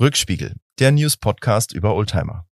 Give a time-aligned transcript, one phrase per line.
[0.00, 2.46] Rückspiegel, der News-Podcast über Oldtimer.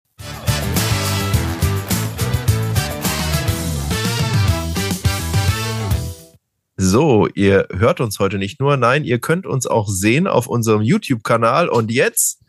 [6.77, 10.83] So, ihr hört uns heute nicht nur, nein, ihr könnt uns auch sehen auf unserem
[10.83, 12.43] YouTube-Kanal und jetzt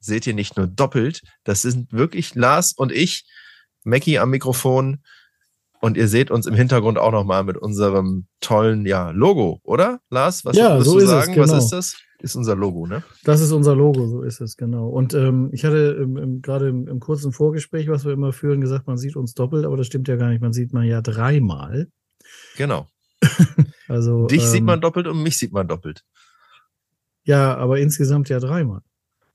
[0.00, 3.26] seht ihr nicht nur doppelt, das sind wirklich Lars und ich,
[3.84, 5.02] Mackie am Mikrofon
[5.82, 10.00] und ihr seht uns im Hintergrund auch nochmal mit unserem tollen ja, Logo, oder?
[10.08, 11.32] Lars, was ja, so du ist sagen?
[11.32, 11.52] Es, genau.
[11.52, 11.96] Was ist das?
[12.20, 13.04] Ist unser Logo, ne?
[13.22, 14.88] Das ist unser Logo, so ist es, genau.
[14.88, 18.88] Und ähm, ich hatte im, gerade im, im kurzen Vorgespräch, was wir immer führen, gesagt,
[18.88, 20.40] man sieht uns doppelt, aber das stimmt ja gar nicht.
[20.40, 21.88] Man sieht man ja dreimal.
[22.56, 22.88] Genau.
[23.88, 26.04] Also, Dich ähm, sieht man doppelt und mich sieht man doppelt.
[27.24, 28.82] Ja, aber insgesamt ja dreimal.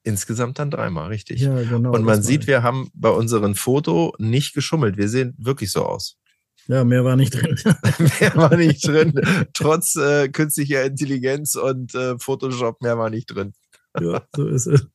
[0.04, 1.42] Insgesamt dann dreimal, richtig.
[1.42, 1.92] Ja, genau.
[1.92, 4.96] und man sieht, wir haben bei unserem Foto nicht geschummelt.
[4.96, 6.20] Wir sehen wirklich so aus.
[6.68, 7.58] Ja, mehr war nicht drin.
[8.20, 9.14] mehr war nicht drin.
[9.54, 13.54] Trotz äh, künstlicher Intelligenz und äh, Photoshop, mehr war nicht drin.
[14.00, 14.88] ja, so ist es.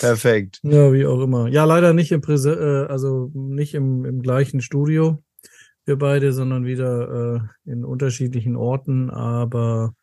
[0.00, 0.60] Perfekt.
[0.62, 1.48] Ja, wie auch immer.
[1.48, 5.22] Ja, leider nicht im Präse äh, also nicht im, im gleichen Studio,
[5.84, 9.94] wir beide, sondern wieder äh, in unterschiedlichen Orten, aber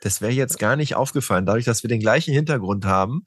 [0.00, 1.46] Das wäre jetzt gar nicht aufgefallen.
[1.46, 3.24] Dadurch, dass wir den gleichen Hintergrund haben,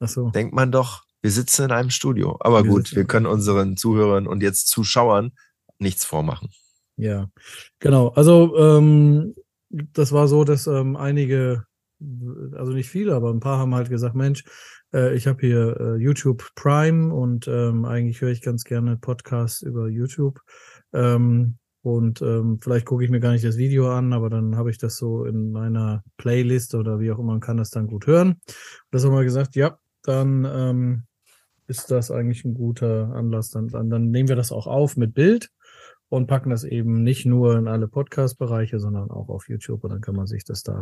[0.00, 0.30] so.
[0.30, 2.36] denkt man doch, wir sitzen in einem Studio.
[2.40, 5.32] Aber Wir gut, wir können unseren Zuhörern und jetzt Zuschauern
[5.78, 6.50] nichts vormachen.
[6.96, 7.30] Ja,
[7.78, 8.08] genau.
[8.08, 9.34] Also ähm,
[9.70, 11.64] das war so, dass ähm, einige,
[12.52, 14.44] also nicht viele, aber ein paar haben halt gesagt, Mensch,
[14.92, 19.62] äh, ich habe hier äh, YouTube Prime und ähm, eigentlich höre ich ganz gerne Podcasts
[19.62, 20.40] über YouTube.
[20.92, 24.70] Ähm, und ähm, vielleicht gucke ich mir gar nicht das Video an, aber dann habe
[24.70, 28.06] ich das so in meiner Playlist oder wie auch immer, man kann das dann gut
[28.06, 28.30] hören.
[28.30, 28.42] Und
[28.90, 31.04] das haben wir gesagt, ja, dann ähm,
[31.66, 33.50] ist das eigentlich ein guter Anlass.
[33.50, 35.50] Dann, dann, dann nehmen wir das auch auf mit Bild
[36.08, 40.00] und packen das eben nicht nur in alle Podcast-Bereiche, sondern auch auf YouTube und dann
[40.00, 40.72] kann man sich das da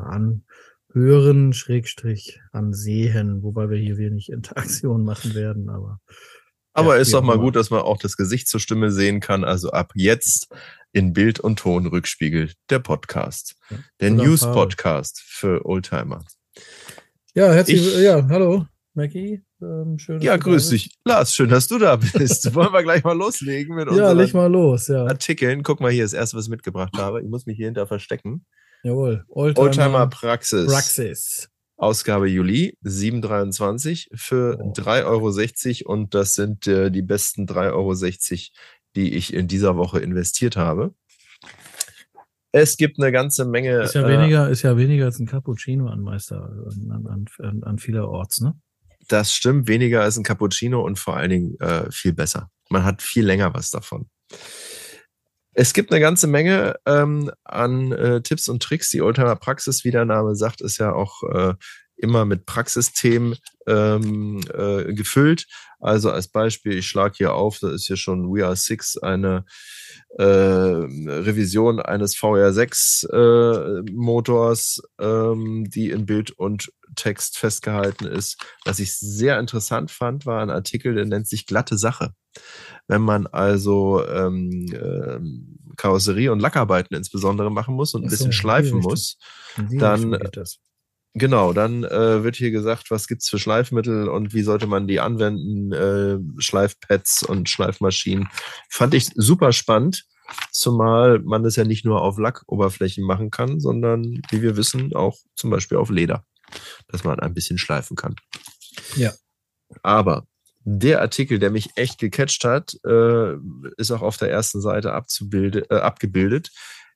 [0.95, 6.01] anhören, Schrägstrich ansehen, wobei wir hier wenig Interaktion machen werden, aber
[6.75, 9.45] Aber Ja, ist doch mal gut, dass man auch das Gesicht zur Stimme sehen kann.
[9.45, 10.49] Also ab jetzt
[10.93, 13.57] in Bild und Ton Rückspiegel, der Podcast.
[13.71, 13.79] Ja.
[14.01, 16.23] Der News-Podcast für Oldtimer.
[17.35, 20.21] ja, herzlich, Ich- ja, hallo, Mackie, ähm, schön.
[20.21, 20.91] Ja, grüß dich.
[21.05, 22.53] Lars, schön, dass du da bist.
[22.55, 25.63] Wollen wir gleich mal loslegen mit Ja, unseren leg mal los, ja, Artikeln?
[25.63, 27.23] Guck mal hier, das erste, was ich mitgebracht habe.
[27.23, 28.45] Ich muss mich hier hinter verstecken.
[28.83, 29.25] jawohl.
[29.29, 30.67] Oldtimer, Oldtimer Praxis.
[30.67, 31.49] Praxis.
[31.79, 34.73] Ausgabe Juli 723 für Oh.
[34.73, 37.95] 3,60 Euro und das sind äh, die besten 3,60 Euro,
[38.97, 40.95] die ich in dieser Woche investiert habe.
[42.53, 43.83] Es gibt eine ganze Menge.
[43.83, 46.49] Ist ja äh, weniger, ist ja weniger als ein Cappuccino an Meister,
[46.91, 48.55] an, an, an, an vielerorts, ne?
[49.09, 52.51] Das stimmt, weniger als ein Cappuccino und vor allen Dingen äh, viel besser.
[52.69, 54.09] Man hat viel länger was davon.
[55.59, 58.91] Es gibt eine ganze Menge ähm, an äh, Tipps und Tricks.
[58.91, 61.55] Die Oldtimer Praxis, wie der Name sagt, ist ja auch äh,
[61.97, 63.37] immer mit Praxisthemen
[63.67, 65.47] ähm, äh, gefüllt.
[65.87, 69.45] Also als Beispiel, ich schlage hier auf, da ist hier schon We Are Six, eine
[70.19, 78.37] äh, Revision eines VR6 äh, Motors, ähm, die in Bild und Text festgehalten ist.
[78.65, 82.15] Was ich sehr interessant fand, war ein Artikel, der nennt sich glatte Sache.
[82.89, 88.33] Wenn man also ähm, ähm, Karosserie und Lackarbeiten insbesondere machen muss und ein so, bisschen
[88.33, 89.19] schleifen muss,
[89.57, 90.59] Dann- das.
[91.19, 95.01] Genau, dann äh, wird hier gesagt, was gibt's für Schleifmittel und wie sollte man die
[95.01, 98.29] anwenden, äh, Schleifpads und Schleifmaschinen.
[98.69, 100.05] Fand ich super spannend,
[100.53, 105.17] zumal man das ja nicht nur auf Lackoberflächen machen kann, sondern, wie wir wissen, auch
[105.37, 106.27] zum Beispiel auf Leder,
[106.89, 108.17] dass man ein bisschen schleifen kann.
[108.95, 109.15] Ja.
[109.83, 110.27] Aber
[110.65, 113.37] der Artikel, der mich echt gecatcht hat, äh,
[113.79, 116.51] ist auch auf der ersten Seite abzubilde, äh, abgebildet,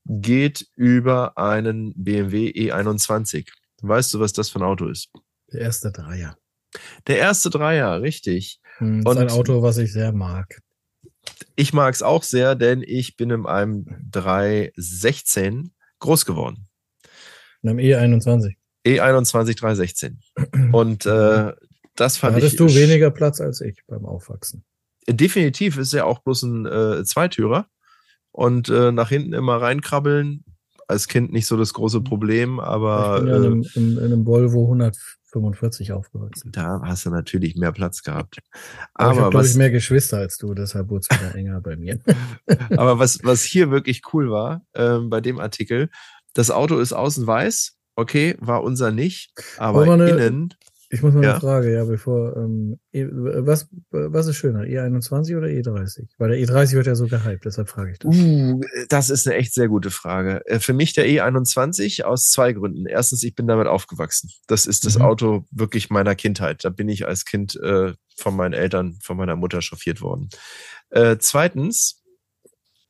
[0.05, 3.47] geht über einen BMW E21.
[3.83, 5.11] Weißt du, was das für ein Auto ist?
[5.53, 6.37] Der erste Dreier.
[7.07, 8.61] Der erste Dreier, richtig.
[8.79, 10.61] Hm, Und- ist ein Auto, was ich sehr mag.
[11.57, 16.69] Ich mag es auch sehr, denn ich bin in einem 316 groß geworden.
[17.63, 18.55] In einem E21.
[18.87, 20.21] E21 316.
[20.73, 21.53] Und äh,
[21.97, 22.45] das Da fand ich.
[22.45, 24.65] hattest du weniger Platz als ich beim Aufwachsen.
[25.09, 27.67] Definitiv ist ja auch bloß ein äh, Zweitürer.
[28.33, 30.45] Und äh, nach hinten immer reinkrabbeln.
[30.91, 33.97] Als Kind nicht so das große Problem, aber ich bin ja in äh, einem, in,
[33.97, 36.53] in einem Volvo 145 aufgewachsen.
[36.53, 38.39] da hast du natürlich mehr Platz gehabt.
[38.95, 41.61] Aber, ich Aber habe, glaube ich, mehr Geschwister als du, deshalb wurde es wieder enger
[41.61, 41.99] bei mir.
[42.77, 45.89] Aber was, was hier wirklich cool war, ähm, bei dem Artikel,
[46.35, 50.55] das Auto ist außen weiß, okay, war unser nicht, aber eine- innen
[50.93, 51.31] Ich muss mal ja.
[51.33, 56.09] eine Frage, ja, bevor, ähm, e, was, was ist schöner, E21 oder E30?
[56.19, 58.13] Weil der E30 wird ja so gehypt, deshalb frage ich das.
[58.13, 60.45] Uh, das ist eine echt sehr gute Frage.
[60.47, 62.87] Äh, für mich der E21 aus zwei Gründen.
[62.87, 64.31] Erstens, ich bin damit aufgewachsen.
[64.49, 65.05] Das ist das mhm.
[65.05, 66.65] Auto wirklich meiner Kindheit.
[66.65, 70.29] Da bin ich als Kind äh, von meinen Eltern, von meiner Mutter chauffiert worden.
[70.91, 72.03] Äh, zweitens,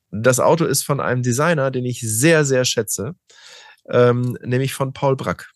[0.09, 3.13] das Auto ist von einem Designer, den ich sehr, sehr schätze,
[3.91, 5.51] ähm, nämlich von Paul Brack.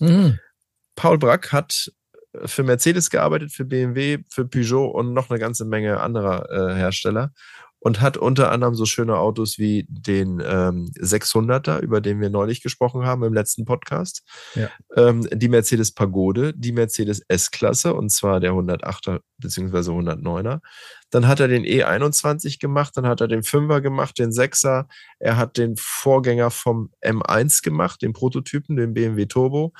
[0.00, 0.40] Mhm.
[0.96, 1.92] Paul Brack hat
[2.44, 7.32] für Mercedes gearbeitet, für BMW, für Peugeot und noch eine ganze Menge anderer äh, Hersteller
[7.78, 12.62] und hat unter anderem so schöne Autos wie den ähm, 600er, über den wir neulich
[12.62, 14.70] gesprochen haben im letzten Podcast, ja.
[14.96, 19.90] ähm, die Mercedes Pagode, die Mercedes S-Klasse und zwar der 108er bzw.
[19.90, 20.60] 109er.
[21.10, 24.86] Dann hat er den E21 gemacht, dann hat er den 5er gemacht, den 6er.
[25.20, 29.72] Er hat den Vorgänger vom M1 gemacht, den Prototypen, den BMW Turbo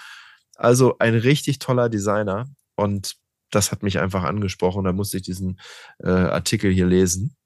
[0.56, 3.16] also ein richtig toller Designer und
[3.50, 4.84] das hat mich einfach angesprochen.
[4.84, 5.60] Da musste ich diesen
[5.98, 7.36] äh, Artikel hier lesen.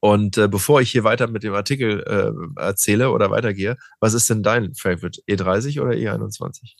[0.00, 4.28] Und äh, bevor ich hier weiter mit dem Artikel äh, erzähle oder weitergehe, was ist
[4.28, 5.22] denn dein Favorite?
[5.28, 6.74] E30 oder E21?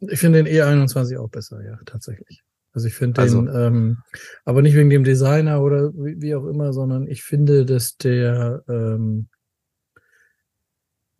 [0.00, 2.42] Ich finde den E21 auch besser, ja, tatsächlich.
[2.72, 3.98] Also ich finde also, den, ähm,
[4.44, 8.64] aber nicht wegen dem Designer oder wie, wie, auch immer, sondern ich finde, dass der
[8.68, 9.28] ähm,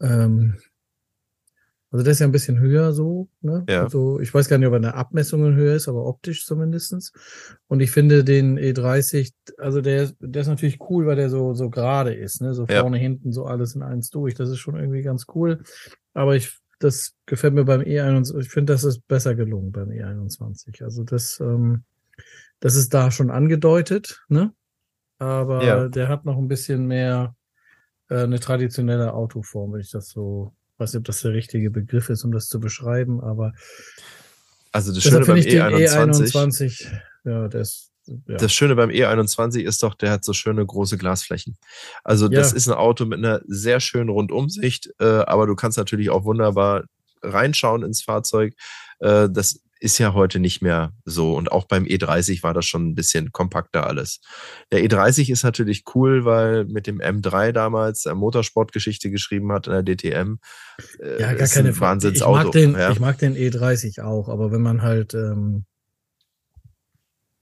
[0.00, 0.58] ähm,
[1.96, 3.64] also der ist ja ein bisschen höher so, ne?
[3.70, 3.84] Ja.
[3.84, 7.14] Also ich weiß gar nicht, ob er in der Abmessungen höher ist, aber optisch zumindestens.
[7.68, 11.70] Und ich finde den E30, also der, der ist natürlich cool, weil der so, so
[11.70, 12.52] gerade ist, ne?
[12.52, 13.02] So vorne, ja.
[13.02, 14.34] hinten, so alles in eins durch.
[14.34, 15.62] Das ist schon irgendwie ganz cool.
[16.12, 20.84] Aber ich, das gefällt mir beim E21, ich finde, das ist besser gelungen beim E21.
[20.84, 21.84] Also das, ähm,
[22.60, 24.52] das ist da schon angedeutet, ne?
[25.18, 25.88] Aber ja.
[25.88, 27.34] der hat noch ein bisschen mehr
[28.10, 32.08] äh, eine traditionelle Autoform, wenn ich das so weiß nicht, ob das der richtige Begriff
[32.10, 33.52] ist, um das zu beschreiben, aber
[34.72, 36.86] also das Schöne beim E21, E21,
[37.24, 37.90] ja, das
[38.28, 38.36] ja.
[38.36, 41.56] Das Schöne beim E21 ist doch, der hat so schöne große Glasflächen.
[42.04, 42.56] Also das ja.
[42.56, 46.84] ist ein Auto mit einer sehr schönen Rundumsicht, äh, aber du kannst natürlich auch wunderbar
[47.22, 48.54] reinschauen ins Fahrzeug.
[49.00, 51.36] Äh, das ist ja heute nicht mehr so.
[51.36, 54.20] Und auch beim E30 war das schon ein bisschen kompakter alles.
[54.72, 59.82] Der E30 ist natürlich cool, weil mit dem M3 damals Motorsportgeschichte geschrieben hat in der
[59.82, 60.38] DTM.
[60.98, 62.08] Äh, ja, gar keine Frage.
[62.08, 62.90] Ich mag, den, ja.
[62.90, 65.64] ich mag den E30 auch, aber wenn man halt, ähm,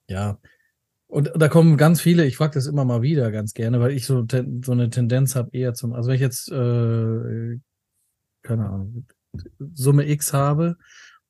[0.08, 0.38] ja,
[1.06, 4.04] und da kommen ganz viele, ich frage das immer mal wieder ganz gerne, weil ich
[4.04, 7.58] so, so eine Tendenz habe eher zum, also wenn ich jetzt, äh,
[8.42, 9.06] keine Ahnung,
[9.74, 10.76] Summe X habe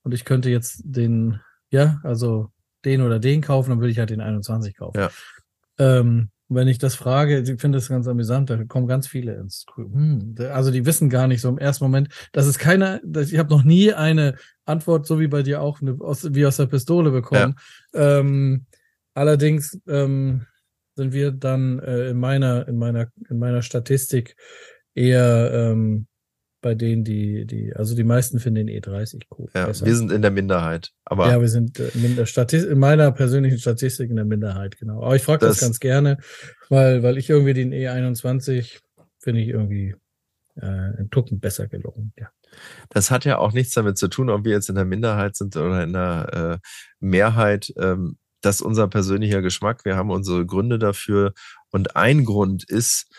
[0.04, 1.40] und ich könnte jetzt den,
[1.70, 2.50] ja, also
[2.84, 4.98] den oder den kaufen, dann würde ich halt den 21 kaufen.
[4.98, 5.10] Ja.
[5.78, 9.64] Ähm, wenn ich das frage, ich finde das ganz amüsant, da kommen ganz viele ins
[9.74, 13.38] hm, Also die wissen gar nicht so im ersten Moment, dass es keiner, dass ich
[13.38, 14.36] habe noch nie eine
[14.66, 17.56] Antwort, so wie bei dir auch, eine, aus, wie aus der Pistole bekommen.
[17.94, 18.18] Ja.
[18.18, 18.66] Ähm,
[19.14, 20.46] allerdings ähm,
[20.96, 24.36] sind wir dann äh, in meiner, in meiner, in meiner Statistik
[24.94, 26.06] eher ähm,
[26.64, 29.50] bei denen, die, die, also die meisten finden den E30 cool.
[29.54, 29.84] Ja, besser.
[29.84, 30.92] wir sind in der Minderheit.
[31.04, 34.78] Aber ja, wir sind äh, in, der Statistik, in meiner persönlichen Statistik in der Minderheit,
[34.78, 35.02] genau.
[35.02, 36.16] Aber ich frage das, das, ganz gerne,
[36.70, 38.80] weil, weil ich irgendwie den E21
[39.18, 39.94] finde ich irgendwie
[40.56, 42.30] äh, ein Tucken besser gelungen, ja.
[42.88, 45.56] Das hat ja auch nichts damit zu tun, ob wir jetzt in der Minderheit sind
[45.56, 46.68] oder in der äh,
[46.98, 47.74] Mehrheit.
[47.76, 49.84] Ähm, das ist unser persönlicher Geschmack.
[49.84, 51.34] Wir haben unsere Gründe dafür.
[51.70, 53.12] Und ein Grund ist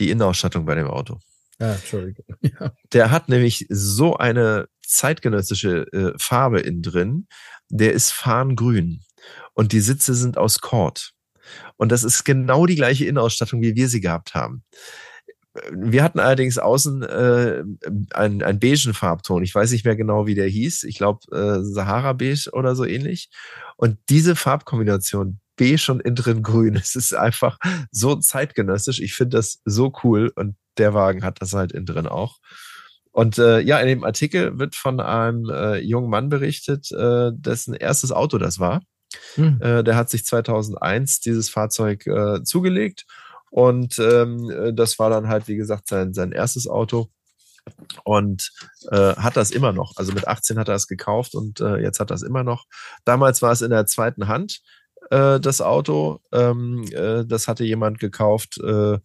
[0.00, 1.20] die Innenausstattung bei dem Auto.
[1.62, 2.24] Ah, Entschuldigung.
[2.42, 2.72] Ja.
[2.92, 7.28] Der hat nämlich so eine zeitgenössische äh, Farbe innen drin.
[7.68, 9.00] Der ist farngrün.
[9.54, 11.12] Und die Sitze sind aus Kord.
[11.76, 14.64] Und das ist genau die gleiche Innenausstattung, wie wir sie gehabt haben.
[15.70, 17.62] Wir hatten allerdings außen äh,
[18.14, 19.44] einen, einen beigen Farbton.
[19.44, 20.84] Ich weiß nicht mehr genau, wie der hieß.
[20.84, 23.30] Ich glaube, äh, Sahara Beige oder so ähnlich.
[23.76, 27.58] Und diese Farbkombination, beige und innen drin grün, es ist einfach
[27.90, 29.00] so zeitgenössisch.
[29.00, 30.32] Ich finde das so cool.
[30.34, 32.38] Und der Wagen hat das halt innen drin auch.
[33.10, 37.74] Und äh, ja, in dem Artikel wird von einem äh, jungen Mann berichtet, äh, dessen
[37.74, 38.82] erstes Auto das war.
[39.34, 39.60] Hm.
[39.60, 43.04] Äh, der hat sich 2001 dieses Fahrzeug äh, zugelegt
[43.50, 47.10] und ähm, äh, das war dann halt, wie gesagt, sein, sein erstes Auto
[48.04, 48.50] und
[48.90, 49.92] äh, hat das immer noch.
[49.96, 52.64] Also mit 18 hat er es gekauft und äh, jetzt hat er es immer noch.
[53.04, 54.62] Damals war es in der zweiten Hand
[55.12, 56.20] äh, das Auto.
[56.32, 58.98] Ähm, äh, das hatte jemand gekauft, äh,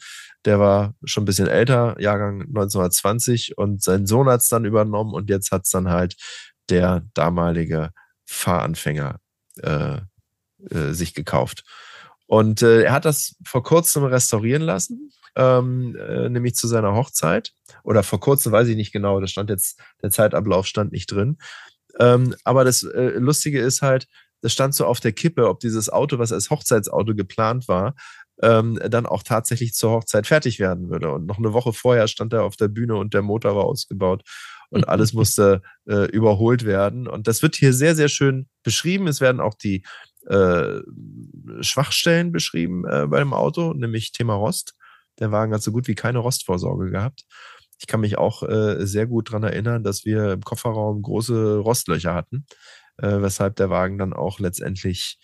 [0.45, 5.13] der war schon ein bisschen älter, Jahrgang 1920 und sein Sohn hat es dann übernommen
[5.13, 6.15] und jetzt hat es dann halt
[6.69, 7.91] der damalige
[8.25, 9.19] Fahranfänger
[9.61, 9.97] äh,
[10.69, 11.63] äh, sich gekauft.
[12.25, 17.51] Und äh, er hat das vor kurzem restaurieren lassen, ähm, äh, nämlich zu seiner Hochzeit.
[17.83, 21.37] Oder vor kurzem weiß ich nicht genau, da stand jetzt, der Zeitablauf stand nicht drin.
[21.99, 24.07] Ähm, aber das äh, Lustige ist halt,
[24.41, 27.95] das stand so auf der Kippe, ob dieses Auto, was als Hochzeitsauto geplant war,
[28.41, 31.11] ähm, dann auch tatsächlich zur Hochzeit fertig werden würde.
[31.11, 34.23] Und noch eine Woche vorher stand er auf der Bühne und der Motor war ausgebaut
[34.69, 37.07] und alles musste äh, überholt werden.
[37.07, 39.07] Und das wird hier sehr, sehr schön beschrieben.
[39.07, 39.83] Es werden auch die
[40.27, 40.81] äh,
[41.61, 44.73] Schwachstellen beschrieben äh, bei dem Auto, nämlich Thema Rost.
[45.19, 47.23] Der Wagen hat so gut wie keine Rostvorsorge gehabt.
[47.79, 52.13] Ich kann mich auch äh, sehr gut dran erinnern, dass wir im Kofferraum große Rostlöcher
[52.13, 52.45] hatten,
[52.97, 55.19] äh, weshalb der Wagen dann auch letztendlich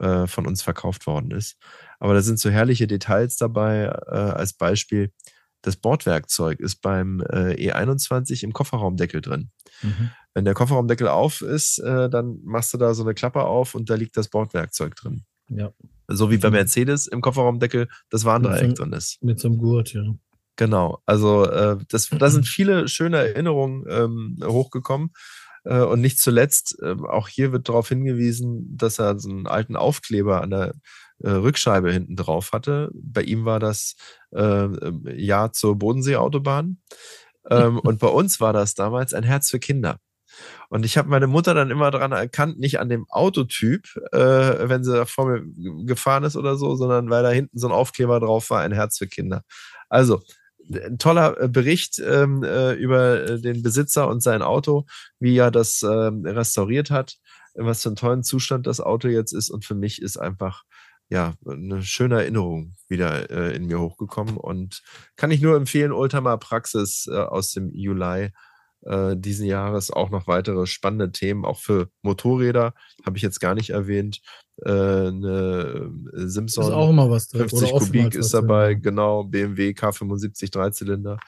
[0.00, 1.56] äh, von uns verkauft worden ist.
[1.98, 3.84] Aber da sind so herrliche Details dabei.
[4.06, 5.12] Äh, als Beispiel,
[5.62, 9.50] das Bordwerkzeug ist beim äh, E21 im Kofferraumdeckel drin.
[9.82, 10.10] Mhm.
[10.34, 13.90] Wenn der Kofferraumdeckel auf ist, äh, dann machst du da so eine Klappe auf und
[13.90, 15.24] da liegt das Bordwerkzeug drin.
[15.48, 15.72] Ja.
[16.08, 19.22] So wie bei Mercedes im Kofferraumdeckel das Warndreieck drin ist.
[19.22, 20.02] Mit so einem Gurt, ja.
[20.56, 21.02] Genau.
[21.06, 25.10] Also äh, das, da sind viele schöne Erinnerungen ähm, hochgekommen.
[25.64, 29.76] Äh, und nicht zuletzt, äh, auch hier wird darauf hingewiesen, dass er so einen alten
[29.76, 30.74] Aufkleber an der
[31.20, 32.90] äh, Rückscheibe hinten drauf hatte.
[32.94, 33.94] Bei ihm war das
[34.32, 34.68] äh,
[35.14, 36.78] Ja zur Bodenseeautobahn.
[37.50, 39.98] Ähm, und bei uns war das damals ein Herz für Kinder.
[40.70, 44.82] Und ich habe meine Mutter dann immer daran erkannt, nicht an dem Autotyp, äh, wenn
[44.82, 45.42] sie vor mir
[45.84, 48.98] gefahren ist oder so, sondern weil da hinten so ein Aufkleber drauf war, ein Herz
[48.98, 49.42] für Kinder.
[49.90, 50.22] Also,
[50.98, 54.86] toller äh, Bericht ähm, äh, über äh, den Besitzer und sein Auto,
[55.18, 57.16] wie er das ähm, restauriert hat,
[57.54, 59.50] was für einen tollen Zustand das Auto jetzt ist.
[59.50, 60.64] Und für mich ist einfach
[61.08, 64.82] ja eine schöne Erinnerung wieder äh, in mir hochgekommen und
[65.16, 68.30] kann ich nur empfehlen, Oldtimer Praxis äh, aus dem Juli
[68.82, 72.74] äh, diesen Jahres auch noch weitere spannende Themen, auch für Motorräder,
[73.04, 74.20] habe ich jetzt gar nicht erwähnt.
[74.64, 77.48] Äh, eine Simpson ist auch immer was drin.
[77.48, 78.82] 50 Kubik ist dabei, drin.
[78.82, 81.18] genau, BMW K75 Dreizylinder.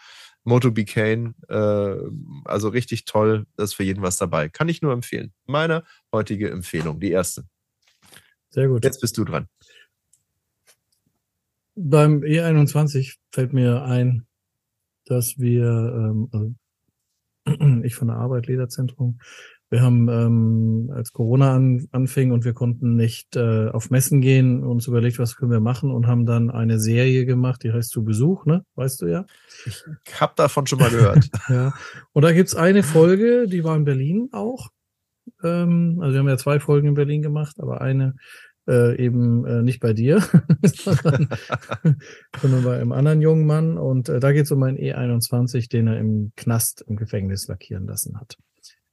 [0.45, 1.97] Moto Bicane, äh,
[2.45, 4.51] also richtig toll, da ist für jeden was dabei.
[4.51, 5.33] Kann ich nur empfehlen.
[5.47, 7.45] Meine heutige Empfehlung, die erste.
[8.51, 8.85] Sehr gut.
[8.85, 9.49] Jetzt bist du dran.
[11.77, 14.27] Beim E21 fällt mir ein,
[15.07, 16.55] dass wir, ähm, also
[17.85, 19.19] ich von der Arbeit, Lederzentrum.
[19.71, 24.63] Wir haben, ähm, als Corona an, anfing und wir konnten nicht äh, auf Messen gehen,
[24.63, 28.05] uns überlegt, was können wir machen und haben dann eine Serie gemacht, die heißt Zu
[28.05, 28.65] Besuch, ne?
[28.77, 29.25] Weißt du ja?
[29.65, 29.83] Ich
[30.21, 31.29] habe davon schon mal gehört.
[31.49, 31.73] ja.
[32.13, 34.69] Und da gibt's eine Folge, die war in Berlin auch.
[35.43, 38.15] Ähm, also wir haben ja zwei Folgen in Berlin gemacht, aber eine
[38.69, 40.21] äh, eben äh, nicht bei dir,
[40.63, 41.29] sondern,
[42.41, 43.79] sondern bei einem anderen jungen Mann.
[43.79, 47.87] Und äh, da geht es um einen E21, den er im Knast im Gefängnis lackieren
[47.87, 48.37] lassen hat.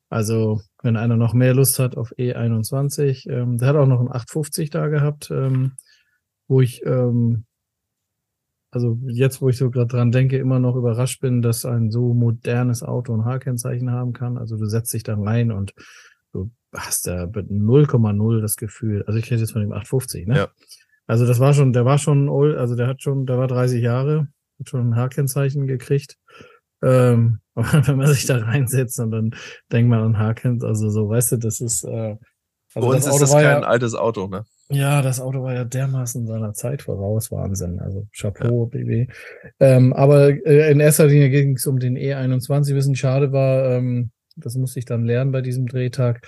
[0.10, 4.12] Also, wenn einer noch mehr Lust hat auf E21, ähm, der hat auch noch einen
[4.12, 5.74] 850 da gehabt, ähm,
[6.50, 7.46] wo ich, ähm,
[8.72, 12.14] also jetzt, wo ich so gerade dran denke, immer noch überrascht bin, dass ein so
[12.14, 14.38] modernes Auto ein H-Kennzeichen haben kann.
[14.38, 15.74] Also du setzt dich da rein und
[16.34, 19.04] du hast da 0,0 das Gefühl.
[19.08, 20.38] Also ich hätte jetzt von dem 850, ne?
[20.38, 20.48] Ja.
[21.08, 23.82] Also das war schon, der war schon old, also der hat schon, der war 30
[23.82, 24.28] Jahre,
[24.60, 26.18] hat schon ein H-Kennzeichen gekriegt.
[26.82, 29.36] Ähm, aber wenn man sich da reinsetzt und dann
[29.72, 32.16] denkt man an H-Kennzeichen, also so, weißt du, das ist, äh,
[32.74, 34.46] also Bei uns das ist das kein ja, altes Auto, ne?
[34.70, 37.80] Ja, das Auto war ja dermaßen seiner Zeit voraus, Wahnsinn.
[37.80, 38.80] Also Chapeau, ja.
[38.80, 39.12] BB.
[39.60, 42.74] Ähm, aber äh, in erster Linie ging es um den E21.
[42.74, 46.26] Wissen schade war, ähm, das musste ich dann lernen bei diesem Drehtag,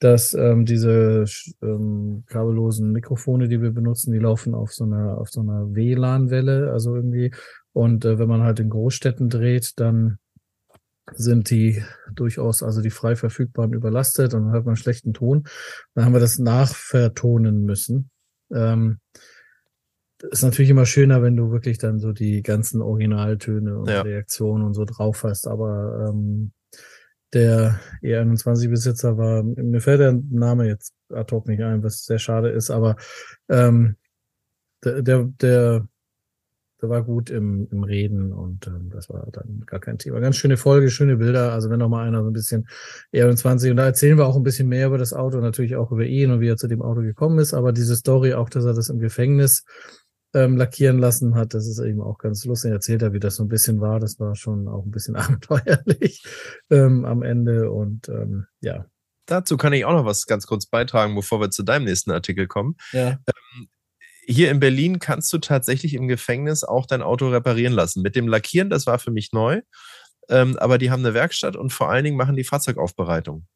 [0.00, 1.26] dass ähm, diese
[1.62, 6.72] ähm, kabellosen Mikrofone, die wir benutzen, die laufen auf so einer auf so einer WLAN-Welle,
[6.72, 7.32] also irgendwie.
[7.72, 10.18] Und äh, wenn man halt in Großstädten dreht, dann
[11.12, 11.82] sind die
[12.14, 15.44] durchaus, also die frei verfügbaren überlastet und dann hat man schlechten Ton.
[15.94, 18.10] Dann haben wir das nachvertonen müssen.
[18.52, 19.00] Ähm,
[20.22, 24.02] ist natürlich immer schöner, wenn du wirklich dann so die ganzen Originaltöne und ja.
[24.02, 26.52] Reaktionen und so drauf hast, aber ähm,
[27.32, 32.50] der E21-Besitzer war, mir fällt der Name jetzt ad hoc nicht ein, was sehr schade
[32.50, 32.96] ist, aber
[33.48, 33.96] ähm,
[34.84, 35.88] der, der, der,
[36.80, 40.20] der war gut im, im Reden und ähm, das war dann gar kein Thema.
[40.20, 41.52] Ganz schöne Folge, schöne Bilder.
[41.52, 42.66] Also wenn noch mal einer so ein bisschen
[43.12, 46.04] E21 und da erzählen wir auch ein bisschen mehr über das Auto, natürlich auch über
[46.04, 48.74] ihn und wie er zu dem Auto gekommen ist, aber diese Story auch, dass er
[48.74, 49.64] das im Gefängnis
[50.34, 51.54] ähm, lackieren lassen hat.
[51.54, 52.70] Das ist eben auch ganz lustig.
[52.70, 54.00] Er erzählt er, wie das so ein bisschen war.
[54.00, 56.22] Das war schon auch ein bisschen abenteuerlich
[56.70, 57.70] ähm, am Ende.
[57.70, 58.86] Und ähm, ja.
[59.26, 62.46] Dazu kann ich auch noch was ganz kurz beitragen, bevor wir zu deinem nächsten Artikel
[62.46, 62.76] kommen.
[62.92, 63.10] Ja.
[63.10, 63.68] Ähm,
[64.26, 68.02] hier in Berlin kannst du tatsächlich im Gefängnis auch dein Auto reparieren lassen.
[68.02, 69.62] Mit dem Lackieren, das war für mich neu.
[70.28, 73.46] Ähm, aber die haben eine Werkstatt und vor allen Dingen machen die Fahrzeugaufbereitung.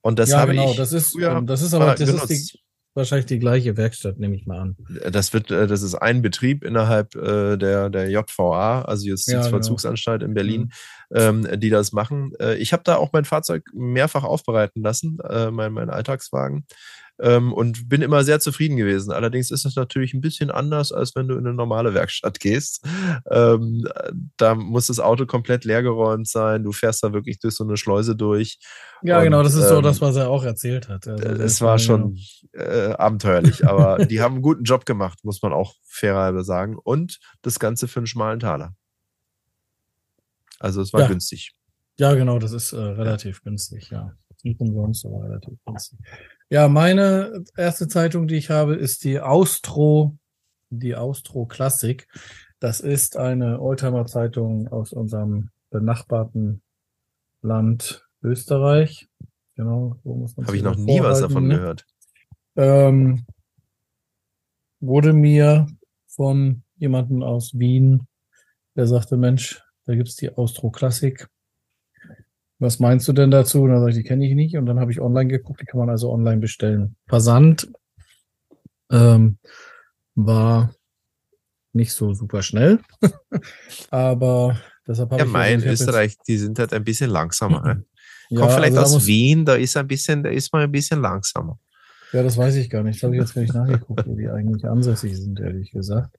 [0.00, 2.60] Und das ja, habe genau, ich das ist, früher das ist aber das ist die,
[2.98, 4.76] wahrscheinlich die gleiche Werkstatt, nehme ich mal an.
[5.10, 10.26] Das wird, äh, das ist ein Betrieb innerhalb äh, der, der JVA, also Justizvollzugsanstalt ja,
[10.26, 10.30] genau.
[10.30, 10.72] in Berlin,
[11.08, 11.46] mhm.
[11.48, 12.32] ähm, die das machen.
[12.38, 15.18] Äh, ich habe da auch mein Fahrzeug mehrfach aufbereiten lassen,
[15.50, 16.66] mein, mein Alltagswagen
[17.20, 19.12] ähm, und bin immer sehr zufrieden gewesen.
[19.12, 22.84] Allerdings ist es natürlich ein bisschen anders, als wenn du in eine normale Werkstatt gehst.
[23.30, 23.86] Ähm,
[24.36, 26.64] da muss das Auto komplett leergeräumt sein.
[26.64, 28.58] Du fährst da wirklich durch so eine Schleuse durch.
[29.02, 31.06] Ja, und, genau, das ist ähm, so das, was er auch erzählt hat.
[31.06, 32.18] Also, es war schon
[32.52, 36.76] äh, abenteuerlich, aber die haben einen guten Job gemacht, muss man auch fairerweise sagen.
[36.76, 38.74] Und das Ganze für einen schmalen Taler.
[40.60, 41.08] Also es war ja.
[41.08, 41.52] günstig.
[41.98, 43.42] Ja, genau, das ist äh, relativ ja.
[43.44, 44.12] günstig, ja.
[44.58, 45.98] Umsonst, aber relativ günstig.
[46.50, 50.16] Ja, meine erste Zeitung, die ich habe, ist die Austro,
[50.70, 52.08] die Austro Klassik.
[52.58, 56.62] Das ist eine Oldtimer-Zeitung aus unserem benachbarten
[57.42, 59.08] Land Österreich.
[59.56, 61.56] Genau, so muss man Habe ich noch nie was davon ne?
[61.56, 61.86] gehört.
[62.56, 63.26] Ähm,
[64.80, 65.66] wurde mir
[66.06, 68.06] von jemandem aus Wien,
[68.74, 71.28] der sagte, Mensch, da gibt's die Austro Klassik
[72.58, 73.62] was meinst du denn dazu?
[73.62, 74.56] Und dann sage ich, die kenne ich nicht.
[74.56, 76.96] Und dann habe ich online geguckt, die kann man also online bestellen.
[77.06, 77.70] Versand
[78.90, 79.38] ähm,
[80.14, 80.74] war
[81.72, 82.80] nicht so super schnell.
[83.90, 85.32] Aber deshalb habe ja, ich.
[85.32, 87.62] Mein ja, Österreich, die sind halt ein bisschen langsamer.
[87.62, 87.84] Ne?
[88.30, 91.00] ja, Kommt vielleicht also aus Wien, da ist ein bisschen, da ist man ein bisschen
[91.00, 91.58] langsamer.
[92.12, 92.96] Ja, das weiß ich gar nicht.
[92.96, 96.16] Das habe ich jetzt gar nicht nachgeguckt, wo die eigentlich ansässig sind, ehrlich gesagt.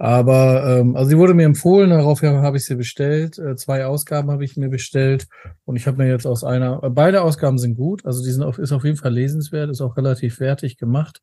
[0.00, 3.38] Aber ähm, also sie wurde mir empfohlen, daraufhin habe ich sie bestellt.
[3.38, 5.28] Äh, zwei Ausgaben habe ich mir bestellt
[5.66, 8.42] und ich habe mir jetzt aus einer, äh, beide Ausgaben sind gut, also die sind
[8.42, 11.20] auf, ist auf jeden Fall lesenswert, ist auch relativ fertig gemacht.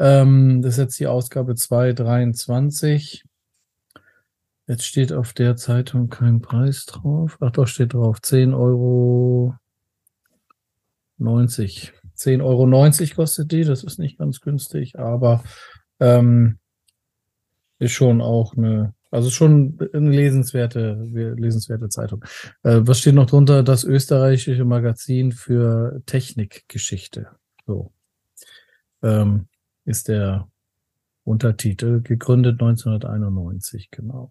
[0.00, 3.22] Ähm, das ist jetzt die Ausgabe 223.
[4.66, 7.38] Jetzt steht auf der Zeitung kein Preis drauf.
[7.38, 9.54] Ach doch, steht drauf 10 Euro
[11.18, 11.92] 90.
[12.18, 15.44] 10,90 Euro kostet die, das ist nicht ganz günstig, aber
[16.00, 16.58] ähm,
[17.78, 20.94] ist schon auch eine, also schon eine lesenswerte,
[21.36, 22.24] lesenswerte Zeitung.
[22.62, 23.62] Äh, was steht noch drunter?
[23.62, 27.28] Das österreichische Magazin für Technikgeschichte.
[27.66, 27.92] So.
[29.02, 29.48] Ähm,
[29.84, 30.48] ist der
[31.24, 34.30] Untertitel, gegründet 1991, genau.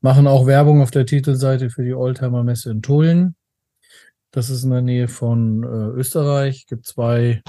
[0.00, 3.34] Machen auch Werbung auf der Titelseite für die Oldtimer Messe in Tulln.
[4.30, 6.66] Das ist in der Nähe von äh, Österreich.
[6.66, 7.42] Gibt zwei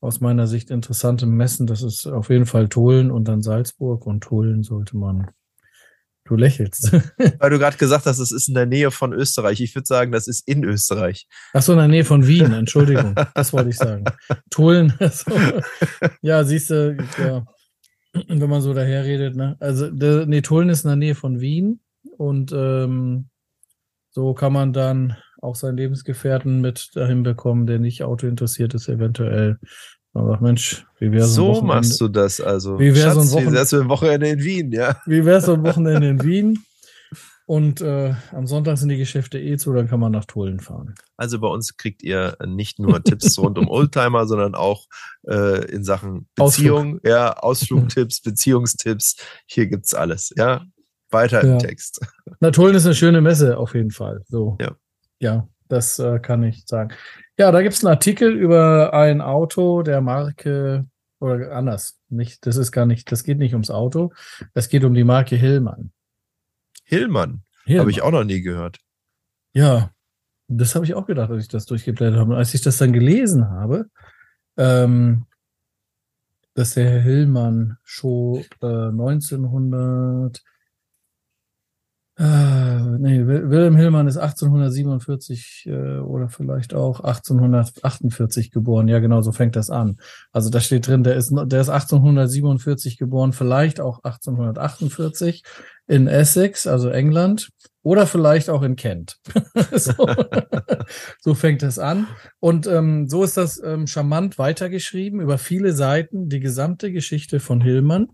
[0.00, 1.66] aus meiner Sicht interessante Messen.
[1.66, 5.30] Das ist auf jeden Fall Tolen und dann Salzburg und Tolen sollte man.
[6.24, 6.92] Du lächelst.
[7.38, 9.62] Weil du gerade gesagt hast, es ist in der Nähe von Österreich.
[9.62, 11.26] Ich würde sagen, das ist in Österreich.
[11.54, 12.52] Ach so, in der Nähe von Wien.
[12.52, 14.04] Entschuldigung, das wollte ich sagen.
[14.50, 14.92] Tolen.
[14.98, 15.32] Also,
[16.20, 17.46] ja, siehst du, ja,
[18.12, 19.36] wenn man so daherredet.
[19.36, 19.56] Ne?
[19.58, 21.80] Also, der, nee, Tolen ist in der Nähe von Wien
[22.18, 23.30] und ähm,
[24.10, 28.88] so kann man dann auch seinen Lebensgefährten mit dahin bekommen, der nicht Auto interessiert ist,
[28.88, 29.58] eventuell.
[30.12, 32.78] Man sagt, Mensch, wie wäre so ein machst du das also.
[32.78, 35.00] Wie wäre so ein Wochenende, wie ein Wochenende in Wien, ja?
[35.06, 36.58] Wie wäre so ein Wochenende in Wien?
[37.48, 40.94] Und äh, am Sonntag sind die Geschäfte eh zu, dann kann man nach Tulln fahren.
[41.16, 44.84] Also bei uns kriegt ihr nicht nur Tipps rund um Oldtimer, sondern auch
[45.26, 47.06] äh, in Sachen Beziehung, Ausflug.
[47.06, 49.16] ja, Ausflugtipps, Beziehungstipps.
[49.46, 50.62] Hier gibt's alles, ja.
[51.10, 51.54] Weiter ja.
[51.54, 52.06] im Text.
[52.40, 54.24] Na, Tulln ist eine schöne Messe, auf jeden Fall.
[54.26, 54.58] So.
[54.60, 54.76] Ja.
[55.20, 56.94] Ja, das äh, kann ich sagen.
[57.38, 60.86] Ja, da gibt es einen Artikel über ein Auto der Marke,
[61.20, 64.12] oder anders, nicht, das ist gar nicht, das geht nicht ums Auto,
[64.54, 65.92] es geht um die Marke Hillmann.
[66.84, 67.42] Hillmann?
[67.64, 67.80] Hillmann.
[67.80, 68.78] Habe ich auch noch nie gehört.
[69.52, 69.90] Ja,
[70.48, 72.32] das habe ich auch gedacht, als ich das durchgeblättert habe.
[72.32, 73.90] Und als ich das dann gelesen habe,
[74.56, 75.26] ähm,
[76.54, 80.42] dass der Herr Hillmann schon äh, 1900
[82.18, 88.88] äh, nee, Wilhelm Hillmann ist 1847 äh, oder vielleicht auch 1848 geboren.
[88.88, 89.98] Ja, genau, so fängt das an.
[90.32, 95.44] Also da steht drin, der ist, der ist 1847 geboren, vielleicht auch 1848
[95.86, 97.50] in Essex, also England,
[97.84, 99.18] oder vielleicht auch in Kent.
[99.72, 99.92] so,
[101.20, 102.08] so, fängt das an.
[102.40, 107.60] Und ähm, so ist das ähm, charmant weitergeschrieben über viele Seiten, die gesamte Geschichte von
[107.60, 108.08] Hillmann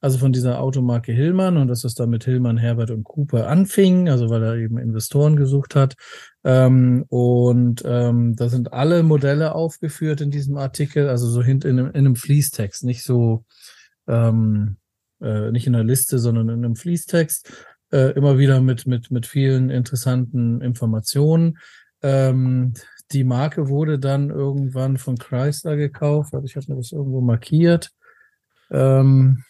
[0.00, 4.08] also von dieser Automarke Hillmann und dass es da mit Hillmann, Herbert und Cooper anfing,
[4.08, 5.96] also weil er eben Investoren gesucht hat.
[6.44, 11.78] Ähm, und ähm, da sind alle Modelle aufgeführt in diesem Artikel, also so hinten in,
[11.78, 13.44] in einem Fließtext, nicht so
[14.06, 14.76] ähm,
[15.20, 19.26] äh, nicht in der Liste, sondern in einem Fließtext, äh, immer wieder mit, mit, mit
[19.26, 21.58] vielen interessanten Informationen.
[22.02, 22.74] Ähm,
[23.12, 27.90] die Marke wurde dann irgendwann von Chrysler gekauft, ich habe mir das irgendwo markiert.
[28.70, 29.44] Ähm,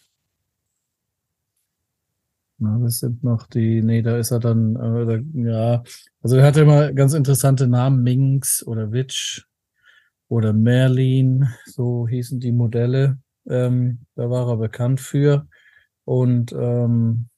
[2.59, 5.83] na, das sind noch die, nee, da ist er dann, äh, da, ja,
[6.23, 9.47] also er hatte immer ganz interessante Namen, Minx oder Witch.
[10.29, 13.19] oder Merlin, so hießen die Modelle.
[13.49, 15.47] Ähm, da war er bekannt für.
[16.05, 17.29] Und ähm,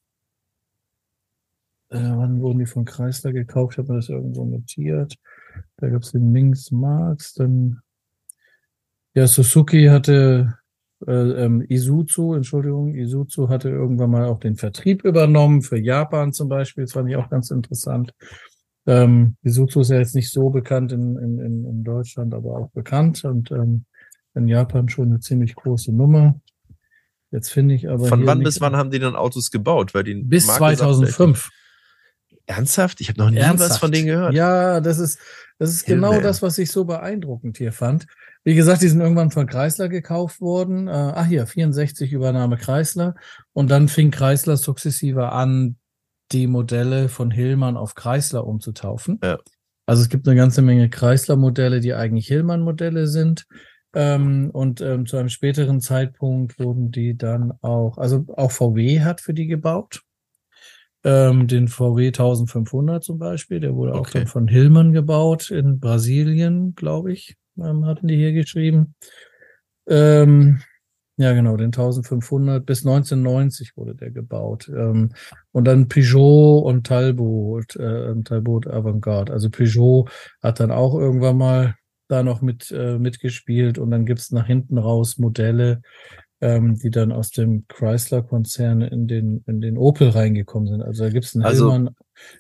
[1.91, 3.79] äh, wann wurden die von Chrysler gekauft?
[3.79, 5.17] Habe mir das irgendwo notiert.
[5.77, 7.81] Da gab es den Minx Marx, dann
[9.15, 10.60] ja, Suzuki hatte
[11.07, 16.49] äh, ähm, Isuzu, Entschuldigung, Isuzu hatte irgendwann mal auch den Vertrieb übernommen für Japan zum
[16.49, 16.85] Beispiel.
[16.85, 18.13] Das fand ich auch ganz interessant.
[18.87, 23.25] Ähm, Isuzu ist ja jetzt nicht so bekannt in, in, in Deutschland, aber auch bekannt
[23.25, 23.85] und ähm,
[24.35, 26.41] in Japan schon eine ziemlich große Nummer.
[27.31, 28.07] Jetzt finde ich aber.
[28.07, 29.95] Von wann bis wann haben die dann Autos gebaut?
[29.95, 31.39] Weil die bis Marke 2005.
[31.39, 31.53] Sagt,
[32.47, 33.01] Ernsthaft?
[33.01, 33.71] Ich habe noch nie Ernsthaft?
[33.71, 34.35] was von denen gehört.
[34.35, 35.19] Ja, das ist,
[35.59, 38.07] das ist genau das, was ich so beeindruckend hier fand.
[38.43, 40.89] Wie gesagt, die sind irgendwann von Chrysler gekauft worden.
[40.89, 43.15] Äh, ach hier, 64 Übernahme Chrysler.
[43.53, 45.77] Und dann fing Chrysler sukzessive an,
[46.33, 49.19] die Modelle von Hillmann auf Chrysler umzutaufen.
[49.23, 49.39] Ja.
[49.87, 53.47] Also es gibt eine ganze Menge Chrysler-Modelle, die eigentlich Hillmann-Modelle sind.
[53.93, 59.21] Ähm, und ähm, zu einem späteren Zeitpunkt wurden die dann auch, also auch VW hat
[59.21, 60.03] für die gebaut.
[61.03, 64.01] Ähm, den VW 1500 zum Beispiel, der wurde okay.
[64.01, 68.95] auch dann von Hillmann gebaut in Brasilien, glaube ich, ähm, hatten die hier geschrieben.
[69.89, 70.61] Ähm,
[71.21, 74.71] ja, genau, den 1500 bis 1990 wurde der gebaut.
[74.75, 75.11] Ähm,
[75.53, 79.31] und dann Peugeot und Talbot, äh, Talbot Avantgarde.
[79.31, 80.09] Also Peugeot
[80.43, 81.75] hat dann auch irgendwann mal
[82.09, 85.83] da noch mit äh, mitgespielt und dann gibt's nach hinten raus Modelle,
[86.41, 90.83] ähm, die dann aus dem Chrysler-Konzern in den, in den Opel reingekommen sind.
[90.83, 91.95] Also da gibt's einen also Hillman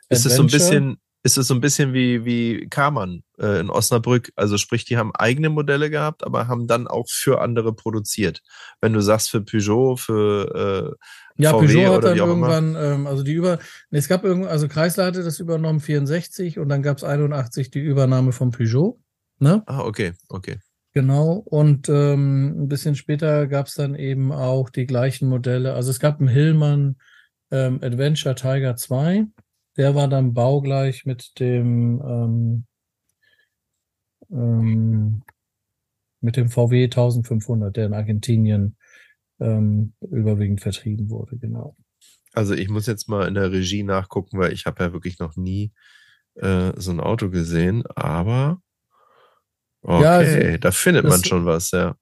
[0.08, 3.70] ist es so ein bisschen, ist es so ein bisschen wie, wie Karmann äh, in
[3.70, 4.32] Osnabrück.
[4.36, 8.42] Also sprich, die haben eigene Modelle gehabt, aber haben dann auch für andere produziert.
[8.80, 10.96] Wenn du sagst für Peugeot, für
[11.36, 13.58] äh, ja, VW Peugeot hat dann irgendwann, ähm, also die über,
[13.90, 17.70] nee, es gab irgendwann, also Chrysler hatte das übernommen 64 und dann gab es 81
[17.70, 18.98] die Übernahme von Peugeot.
[19.38, 19.62] Ne?
[19.66, 20.58] Ah, okay, okay.
[20.92, 25.74] Genau, und ähm, ein bisschen später gab es dann eben auch die gleichen Modelle.
[25.74, 26.96] Also es gab einen Hillmann
[27.52, 29.26] ähm, Adventure Tiger 2,
[29.80, 32.66] der war dann baugleich mit dem ähm,
[34.30, 35.22] ähm,
[36.20, 38.76] mit dem VW 1500, der in Argentinien
[39.40, 41.78] ähm, überwiegend vertrieben wurde, genau.
[42.34, 45.36] Also ich muss jetzt mal in der Regie nachgucken, weil ich habe ja wirklich noch
[45.36, 45.72] nie
[46.34, 48.60] äh, so ein Auto gesehen, aber
[49.80, 51.96] okay, ja, also, da findet das, man schon was, ja.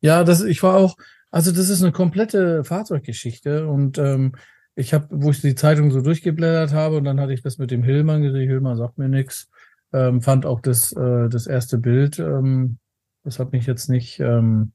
[0.00, 0.96] Ja, das, ich war auch,
[1.30, 4.34] also das ist eine komplette Fahrzeuggeschichte und ähm,
[4.74, 7.70] ich habe, wo ich die Zeitung so durchgeblättert habe und dann hatte ich das mit
[7.70, 8.48] dem Hillmann gesehen.
[8.48, 9.50] Hillmann sagt mir nichts.
[9.92, 12.78] Ähm, fand auch das, äh, das erste Bild, ähm,
[13.24, 14.72] das hat mich jetzt nicht ähm,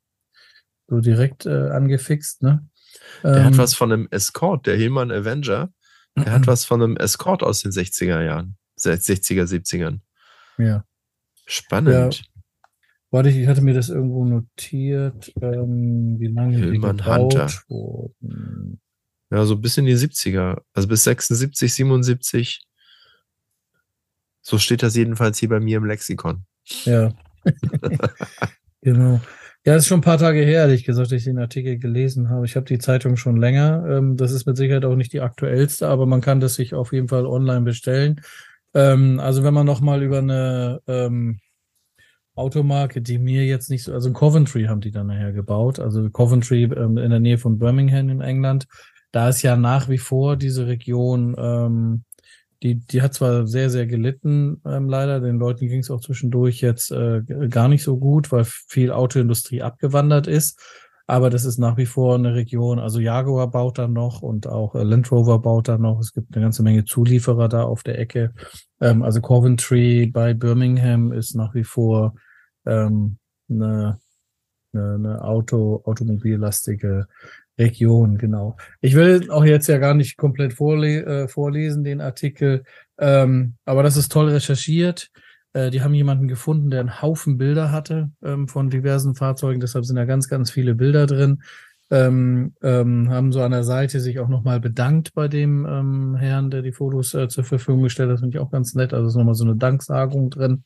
[0.88, 2.44] so direkt äh, angefixt.
[2.44, 2.68] Ne?
[3.24, 5.72] Der hat ähm, was von einem Escort, der Hillmann Avenger.
[6.16, 10.00] Der hat was von einem Escort aus den 60er Jahren, 60er, 70ern.
[10.58, 10.84] Ja.
[11.46, 12.16] Spannend.
[12.18, 12.26] Ja.
[13.12, 17.50] Warte, ich hatte mir das irgendwo notiert, ähm, wie lange Hillmann die gebaut Hunter.
[17.68, 18.82] wurden.
[19.30, 20.62] Ja, so bis in die 70er.
[20.74, 22.66] Also bis 76, 77.
[24.42, 26.46] So steht das jedenfalls hier bei mir im Lexikon.
[26.86, 27.12] Ja.
[28.82, 29.20] genau.
[29.66, 32.30] Ja, das ist schon ein paar Tage her, ehrlich gesagt, dass ich den Artikel gelesen
[32.30, 32.46] habe.
[32.46, 33.86] Ich habe die Zeitung schon länger.
[33.90, 36.94] Ähm, das ist mit Sicherheit auch nicht die aktuellste, aber man kann das sich auf
[36.94, 38.22] jeden Fall online bestellen.
[38.74, 41.40] Ähm, also wenn man nochmal über eine ähm,
[42.36, 46.64] Automarke, die mir jetzt nicht so, also Coventry haben die dann nachher gebaut, also Coventry
[46.64, 48.68] in der Nähe von Birmingham in England
[49.12, 52.04] da ist ja nach wie vor diese Region, ähm,
[52.64, 56.62] die, die hat zwar sehr, sehr gelitten, ähm, leider, den Leuten ging es auch zwischendurch
[56.62, 60.60] jetzt äh, gar nicht so gut, weil viel Autoindustrie abgewandert ist.
[61.10, 64.76] Aber das ist nach wie vor eine Region, also Jaguar baut da noch und auch
[64.76, 66.00] äh, Land Rover baut da noch.
[66.02, 68.34] Es gibt eine ganze Menge Zulieferer da auf der Ecke.
[68.82, 72.16] Ähm, also Coventry bei Birmingham ist nach wie vor
[72.66, 74.02] ähm, eine,
[74.74, 77.08] eine, eine Auto, automobillastige
[77.58, 78.58] Region, genau.
[78.82, 82.64] Ich will auch jetzt ja gar nicht komplett vorle äh, vorlesen, den Artikel,
[82.98, 85.10] ähm, aber das ist toll recherchiert.
[85.54, 89.86] Äh, die haben jemanden gefunden, der einen Haufen Bilder hatte ähm, von diversen Fahrzeugen, deshalb
[89.86, 91.42] sind da ganz, ganz viele Bilder drin.
[91.90, 96.52] Ähm, ähm, haben so an der Seite sich auch nochmal bedankt bei dem ähm, Herrn,
[96.52, 98.16] der die Fotos äh, zur Verfügung gestellt hat.
[98.16, 98.94] Das finde ich auch ganz nett.
[98.94, 100.64] Also ist nochmal so eine Danksagung drin.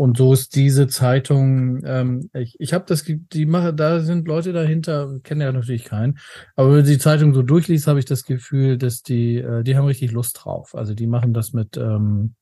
[0.00, 4.54] Und so ist diese Zeitung, ähm, ich, ich habe das, die mache, da sind Leute
[4.54, 6.18] dahinter, kenne ja natürlich keinen,
[6.56, 9.84] aber wenn die Zeitung so durchliest, habe ich das Gefühl, dass die, äh, die haben
[9.84, 10.74] richtig Lust drauf.
[10.74, 12.34] Also die machen das mit ähm,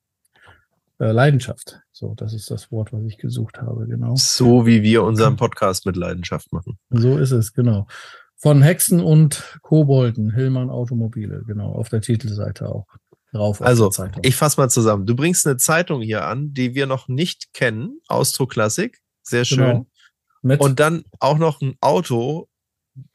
[1.00, 1.80] äh, Leidenschaft.
[1.90, 4.14] So, das ist das Wort, was ich gesucht habe, genau.
[4.14, 6.78] So wie wir unseren Podcast mit Leidenschaft machen.
[6.90, 7.88] So ist es, genau.
[8.36, 12.86] Von Hexen und Kobolden, Hillmann Automobile, genau, auf der Titelseite auch
[13.32, 13.60] drauf.
[13.62, 13.90] Also,
[14.22, 15.06] ich fasse mal zusammen.
[15.06, 19.86] Du bringst eine Zeitung hier an, die wir noch nicht kennen, Austro Klassik, sehr schön.
[20.42, 20.64] Genau.
[20.64, 22.48] Und dann auch noch ein Auto,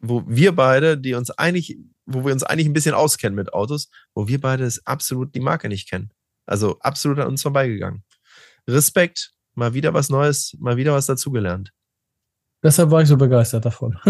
[0.02, 3.90] wo wir beide, die uns eigentlich, wo wir uns eigentlich ein bisschen auskennen mit Autos,
[4.14, 6.12] wo wir beide es absolut die Marke nicht kennen.
[6.46, 8.04] Also absolut an uns vorbeigegangen.
[8.68, 11.72] Respekt, mal wieder was Neues, mal wieder was dazugelernt.
[12.62, 13.98] Deshalb war ich so begeistert davon.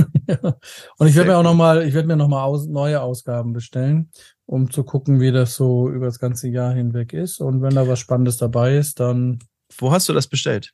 [0.97, 4.11] Und ich werde mir auch nochmal, ich werde mir nochmal aus, neue Ausgaben bestellen,
[4.45, 7.39] um zu gucken, wie das so über das ganze Jahr hinweg ist.
[7.39, 9.39] Und wenn da was Spannendes dabei ist, dann.
[9.77, 10.73] Wo hast du das bestellt?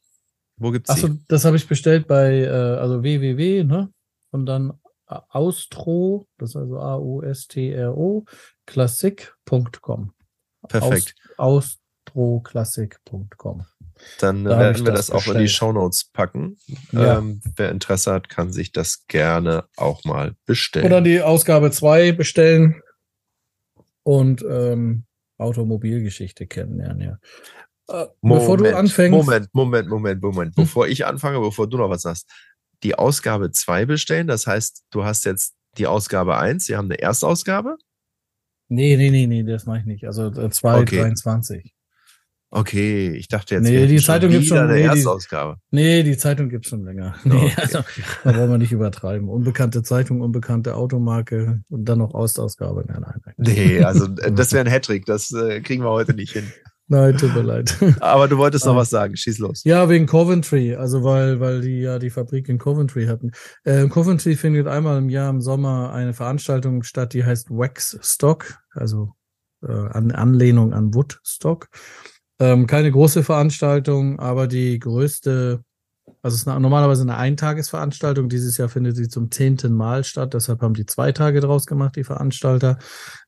[0.58, 3.92] Wo gibt's Achso, das habe ich bestellt bei, äh, also www, ne?
[4.32, 4.74] Und dann
[5.06, 8.26] Austro, das ist also A-U-S-T-R-O,
[8.66, 10.12] klassik.com.
[10.68, 11.16] Perfekt.
[11.38, 11.80] Aus,
[12.10, 13.66] austroklassik.com.
[14.20, 16.58] Dann da werden wir das, das auch in die Shownotes packen.
[16.92, 17.18] Ja.
[17.18, 20.86] Ähm, wer Interesse hat, kann sich das gerne auch mal bestellen.
[20.86, 22.82] Oder die Ausgabe 2 bestellen
[24.04, 25.06] und ähm,
[25.38, 27.20] Automobilgeschichte kennenlernen, ja.
[27.90, 29.12] Äh, Moment, bevor du anfängst.
[29.12, 30.56] Moment, Moment, Moment, Moment.
[30.56, 30.64] Hm?
[30.64, 32.30] Bevor ich anfange, bevor du noch was sagst.
[32.84, 37.00] Die Ausgabe 2 bestellen, das heißt, du hast jetzt die Ausgabe 1, wir haben eine
[37.00, 37.78] Erstausgabe?
[38.70, 40.06] Nee, nee, nee, nee, das mache ich nicht.
[40.06, 41.56] Also 2,23.
[41.56, 41.74] Äh, okay.
[42.52, 43.64] Okay, ich dachte jetzt.
[43.64, 45.58] Nee, die Zeitung gibt schon eine nee, Erstausgabe.
[45.72, 47.16] Die, nee, die Zeitung gibt schon länger.
[47.24, 47.54] Nee, okay.
[47.58, 47.84] also
[48.24, 49.30] da wollen wir nicht übertreiben.
[49.30, 52.86] Unbekannte Zeitung, unbekannte Automarke und dann noch Ostausgabe.
[52.88, 53.36] Nein, nein, nein.
[53.38, 55.06] Nee, also das wäre ein Hattrick.
[55.06, 56.52] Das äh, kriegen wir heute nicht hin.
[56.88, 57.78] Nein, tut mir leid.
[58.00, 59.16] Aber du wolltest noch was sagen.
[59.16, 59.64] Schieß los.
[59.64, 60.76] Ja, wegen Coventry.
[60.76, 63.32] Also weil, weil die ja die Fabrik in Coventry hatten.
[63.64, 68.56] Äh, Coventry findet einmal im Jahr im Sommer eine Veranstaltung statt, die heißt Wax Stock.
[68.72, 69.14] Also
[69.62, 71.68] äh, an Anlehnung an Woodstock.
[72.40, 75.62] Ähm, keine große Veranstaltung, aber die größte,
[76.22, 78.30] also es ist eine, normalerweise eine Eintagesveranstaltung.
[78.30, 80.34] Dieses Jahr findet sie zum zehnten Mal statt.
[80.34, 82.78] Deshalb haben die zwei Tage draus gemacht, die Veranstalter.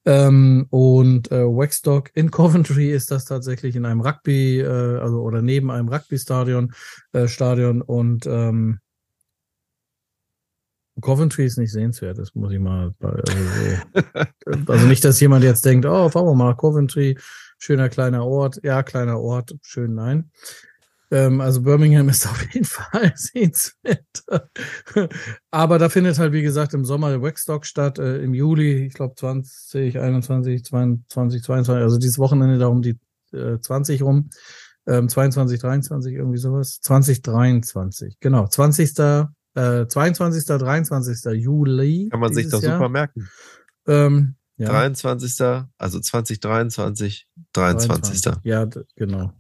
[0.06, 5.42] Ähm, und äh, Waxstock in Coventry ist das tatsächlich in einem Rugby, äh, also oder
[5.42, 6.74] neben einem Rugby-Stadion,
[7.12, 8.80] äh, Stadion und ähm,
[11.02, 12.94] Coventry ist nicht sehenswert, das muss ich mal.
[13.02, 13.24] Also,
[14.72, 17.18] also nicht, dass jemand jetzt denkt, oh, fahren wir mal nach Coventry,
[17.62, 18.60] schöner kleiner Ort.
[18.64, 20.32] Ja, kleiner Ort, schön, nein.
[21.12, 24.24] Ähm, also Birmingham ist auf jeden Fall sehenswert.
[25.52, 28.94] Aber da findet halt, wie gesagt, im Sommer der Waxstock statt, äh, im Juli, ich
[28.94, 32.98] glaube 2021, 22, 22, also dieses Wochenende da um die
[33.34, 34.30] äh, 20 rum.
[34.88, 36.80] Ähm, 22, 23, irgendwie sowas.
[36.82, 38.48] 2023, genau.
[38.48, 38.98] 20.
[39.54, 40.46] Äh, 22.
[40.46, 41.34] 23.
[41.34, 42.10] Juli.
[42.10, 43.30] Kann man sich doch super merken.
[43.86, 44.70] Ähm, ja.
[44.70, 45.66] 23.
[45.78, 48.22] Also 2023, 23.
[48.22, 48.44] 23.
[48.44, 49.34] Ja, genau.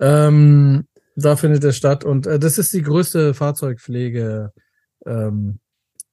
[0.00, 0.86] Ähm,
[1.16, 4.52] da findet es statt und äh, das ist die größte Fahrzeugpflege
[5.06, 5.58] ähm,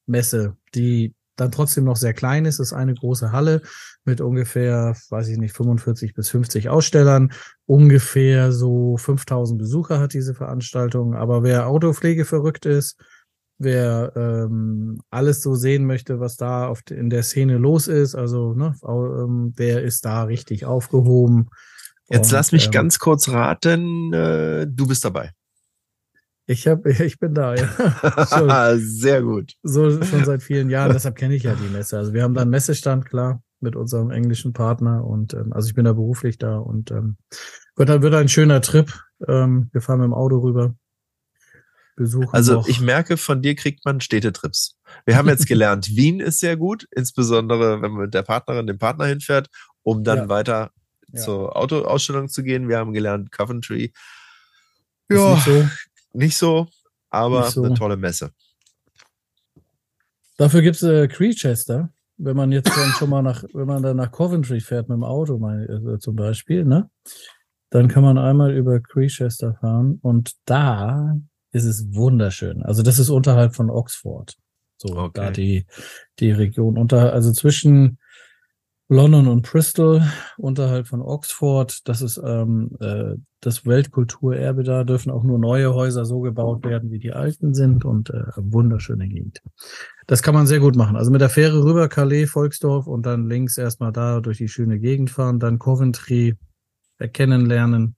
[0.07, 2.59] Messe, die dann trotzdem noch sehr klein ist.
[2.59, 3.61] Es ist eine große Halle
[4.05, 7.33] mit ungefähr, weiß ich nicht, 45 bis 50 Ausstellern.
[7.65, 11.13] Ungefähr so 5000 Besucher hat diese Veranstaltung.
[11.13, 12.97] Aber wer Autopflege verrückt ist,
[13.57, 18.15] wer ähm, alles so sehen möchte, was da auf, in der Szene los ist.
[18.15, 21.49] Also, ne, ähm, wer ist da richtig aufgehoben?
[22.09, 25.31] Jetzt Und, lass mich ähm, ganz kurz raten, äh, du bist dabei.
[26.47, 28.77] Ich hab, ich bin da, ja.
[28.77, 29.53] Sehr gut.
[29.63, 31.97] So schon seit vielen Jahren, deshalb kenne ich ja die Messe.
[31.97, 35.73] Also wir haben da einen Messestand, klar, mit unserem englischen Partner und ähm, also ich
[35.73, 37.17] bin da beruflich da und ähm,
[37.75, 38.93] wird, wird ein schöner Trip.
[39.27, 40.75] Ähm, wir fahren mit dem Auto rüber
[41.95, 42.29] besuchen.
[42.31, 42.67] Also noch.
[42.67, 44.77] ich merke, von dir kriegt man Städtetrips.
[45.05, 48.77] Wir haben jetzt gelernt, Wien ist sehr gut, insbesondere wenn man mit der Partnerin, dem
[48.77, 49.49] Partner hinfährt,
[49.83, 50.29] um dann ja.
[50.29, 50.71] weiter
[51.13, 51.21] ja.
[51.21, 52.67] zur Autoausstellung zu gehen.
[52.67, 53.93] Wir haben gelernt, Coventry.
[55.09, 55.69] Ja, nicht so,
[56.13, 56.67] nicht so
[57.15, 57.63] aber nicht so.
[57.63, 58.31] eine tolle Messe.
[60.37, 63.97] Dafür gibt es äh, Creechester, wenn man jetzt dann schon mal nach, wenn man dann
[63.97, 66.89] nach Coventry fährt mit dem Auto, mal, äh, zum Beispiel, ne?
[67.69, 71.17] Dann kann man einmal über Creechester fahren und da
[71.55, 72.61] ist es wunderschön.
[72.63, 74.35] Also das ist unterhalb von Oxford.
[74.77, 75.11] So, okay.
[75.13, 75.65] da die,
[76.19, 77.97] die Region unter, also zwischen
[78.89, 80.03] London und Bristol,
[80.37, 81.87] unterhalb von Oxford.
[81.87, 86.91] Das ist ähm, äh, das Weltkulturerbe da, dürfen auch nur neue Häuser so gebaut werden,
[86.91, 89.41] wie die alten sind und äh, wunderschöne Gegend.
[90.07, 90.97] Das kann man sehr gut machen.
[90.97, 94.77] Also mit der Fähre rüber, Calais, Volksdorf und dann links erstmal da durch die schöne
[94.77, 96.35] Gegend fahren, dann Coventry
[96.97, 97.95] erkennen lernen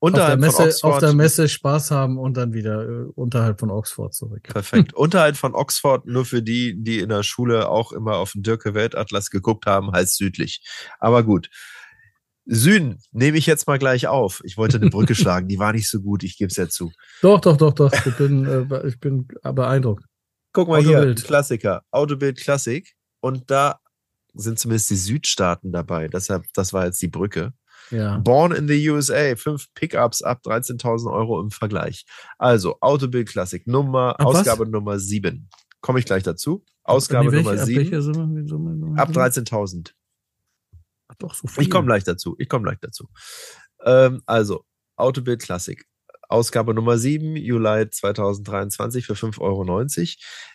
[0.00, 3.70] Unterhalb auf der, Messe, auf der Messe Spaß haben und dann wieder äh, unterhalb von
[3.70, 4.42] Oxford zurück.
[4.44, 4.92] Perfekt.
[4.94, 8.74] unterhalb von Oxford, nur für die, die in der Schule auch immer auf den Dirke
[8.74, 10.64] Weltatlas geguckt haben, heißt südlich.
[11.00, 11.50] Aber gut.
[12.44, 14.40] Süden nehme ich jetzt mal gleich auf.
[14.44, 16.92] Ich wollte eine Brücke schlagen, die war nicht so gut, ich gebe es ja zu.
[17.20, 17.92] Doch, doch, doch, doch.
[17.92, 20.04] Ich bin, äh, ich bin beeindruckt.
[20.52, 21.18] Guck mal Autobild.
[21.18, 22.94] hier, Klassiker, Autobild Klassik.
[23.20, 23.80] Und da
[24.34, 26.08] sind zumindest die Südstaaten dabei.
[26.08, 27.52] Deshalb, das war jetzt die Brücke.
[27.90, 28.18] Ja.
[28.18, 32.04] Born in the USA, fünf Pickups ab 13.000 Euro im Vergleich.
[32.38, 34.36] Also Autobild Classic Nummer, Ab was?
[34.40, 35.48] Ausgabe Nummer 7.
[35.80, 36.64] Komme ich gleich dazu.
[36.84, 38.42] Ausgabe welche- Nummer ab 7 welcher Summe?
[38.42, 39.26] Wie Summe, Summe, ab Summe?
[39.26, 39.94] 13.000.
[41.08, 41.62] Ach, doch, so viel.
[41.62, 42.34] Ich komme gleich dazu.
[42.38, 43.08] Ich komme gleich dazu.
[43.84, 44.64] Ähm, also,
[44.96, 45.84] Autobild Classic.
[46.30, 49.76] Ausgabe Nummer 7, Juli 2023 für 5,90 Euro.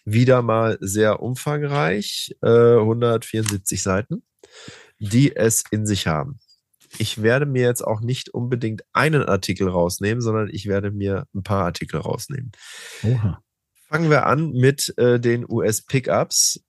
[0.05, 4.23] Wieder mal sehr umfangreich, äh, 174 Seiten,
[4.99, 6.37] die es in sich haben.
[6.97, 11.43] Ich werde mir jetzt auch nicht unbedingt einen Artikel rausnehmen, sondern ich werde mir ein
[11.43, 12.51] paar Artikel rausnehmen.
[13.03, 13.41] Oha.
[13.87, 16.63] Fangen wir an mit äh, den US-Pickups.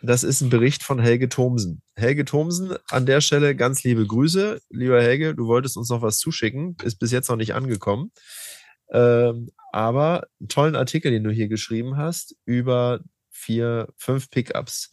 [0.00, 1.82] Das ist ein Bericht von Helge Thomsen.
[1.96, 4.60] Helge Thomsen, an der Stelle ganz liebe Grüße.
[4.70, 8.12] Lieber Helge, du wolltest uns noch was zuschicken, ist bis jetzt noch nicht angekommen.
[8.90, 14.90] Ähm, aber einen tollen Artikel, den du hier geschrieben hast, über vier, fünf Pickups.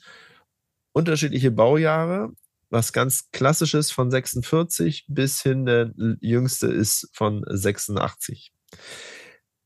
[0.91, 2.31] Unterschiedliche Baujahre,
[2.69, 8.51] was ganz klassisches von 46 bis hin der jüngste ist von 86.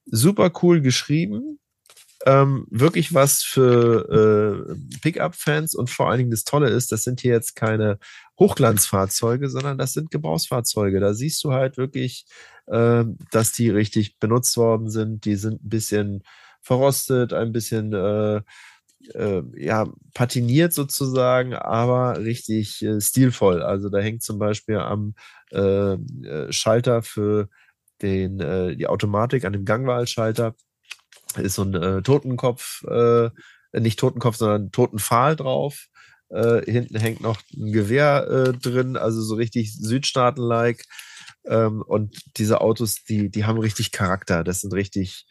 [0.06, 1.60] Super cool geschrieben,
[2.26, 7.22] ähm, wirklich was für äh, Pickup-Fans und vor allen Dingen das Tolle ist, das sind
[7.22, 7.98] hier jetzt keine
[8.38, 11.00] Hochglanzfahrzeuge, sondern das sind Gebrauchsfahrzeuge.
[11.00, 12.26] Da siehst du halt wirklich,
[12.68, 15.24] äh, dass die richtig benutzt worden sind.
[15.24, 16.24] Die sind ein bisschen
[16.62, 18.42] verrostet, ein bisschen äh,
[19.14, 23.62] äh, ja, patiniert sozusagen, aber richtig äh, stilvoll.
[23.62, 25.16] Also da hängt zum Beispiel am
[25.52, 27.50] äh, äh, Schalter für
[28.02, 30.56] den, äh, die Automatik, an dem Gangwahlschalter,
[31.38, 32.84] ist so ein äh, Totenkopf,
[33.72, 35.88] nicht Totenkopf, sondern Totenpfahl drauf.
[36.32, 40.86] Hinten hängt noch ein Gewehr drin, also so richtig Südstaaten-like.
[41.46, 44.44] Ähm, und diese Autos, die, die haben richtig Charakter.
[44.44, 45.26] Das sind richtig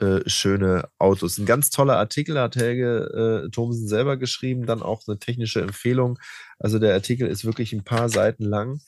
[0.00, 1.38] äh, schöne Autos.
[1.38, 6.18] Ein ganz toller Artikel hat Helge äh, Thomsen selber geschrieben, dann auch eine technische Empfehlung.
[6.58, 8.80] Also der Artikel ist wirklich ein paar Seiten lang.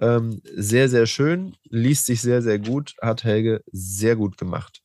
[0.00, 4.82] Ähm, sehr, sehr schön, liest sich sehr, sehr gut, hat Helge sehr gut gemacht.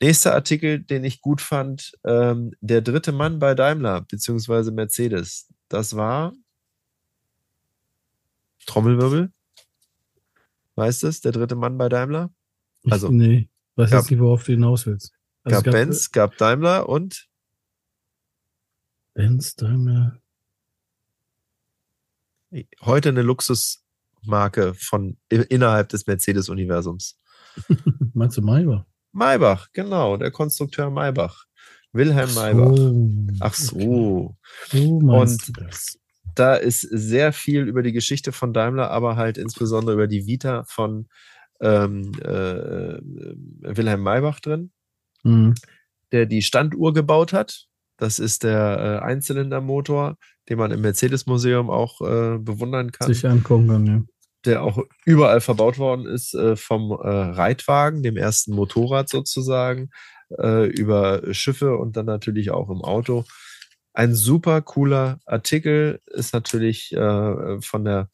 [0.00, 5.48] Nächster Artikel, den ich gut fand, ähm, der dritte Mann bei Daimler beziehungsweise Mercedes.
[5.68, 6.32] Das war
[8.66, 9.32] Trommelwirbel.
[10.76, 11.20] Weißt du es?
[11.20, 12.30] Der dritte Mann bei Daimler?
[12.88, 13.48] Also, nee,
[13.78, 15.12] weiß gab- jetzt nicht, worauf du hinaus willst.
[15.44, 17.26] Also gab es Benz, gab Daimler und
[19.14, 20.20] Benz, Daimler.
[22.82, 27.18] heute eine Luxusmarke von innerhalb des Mercedes-Universums.
[28.14, 28.84] Meinst du Maybach?
[29.12, 31.44] Maybach, genau, der Konstrukteur Maybach.
[31.92, 32.76] Wilhelm Maybach.
[32.76, 34.36] So, Ach so.
[34.66, 34.86] okay.
[34.86, 35.52] So Und-.
[36.34, 40.62] Da ist sehr viel über die Geschichte von Daimler, aber halt insbesondere über die Vita
[40.64, 41.08] von
[41.60, 42.98] ähm, äh,
[43.76, 44.72] Wilhelm Maybach drin,
[45.24, 45.54] Mhm.
[46.12, 47.66] der die Standuhr gebaut hat.
[47.96, 50.16] Das ist der äh, Einzylindermotor,
[50.48, 53.12] den man im Mercedes-Museum auch äh, bewundern kann.
[53.12, 54.02] Sich angucken kann, ja.
[54.44, 59.90] der auch überall verbaut worden ist, äh, vom äh, Reitwagen, dem ersten Motorrad sozusagen,
[60.38, 63.24] äh, über Schiffe und dann natürlich auch im Auto.
[63.94, 68.08] Ein super cooler Artikel ist natürlich äh, von der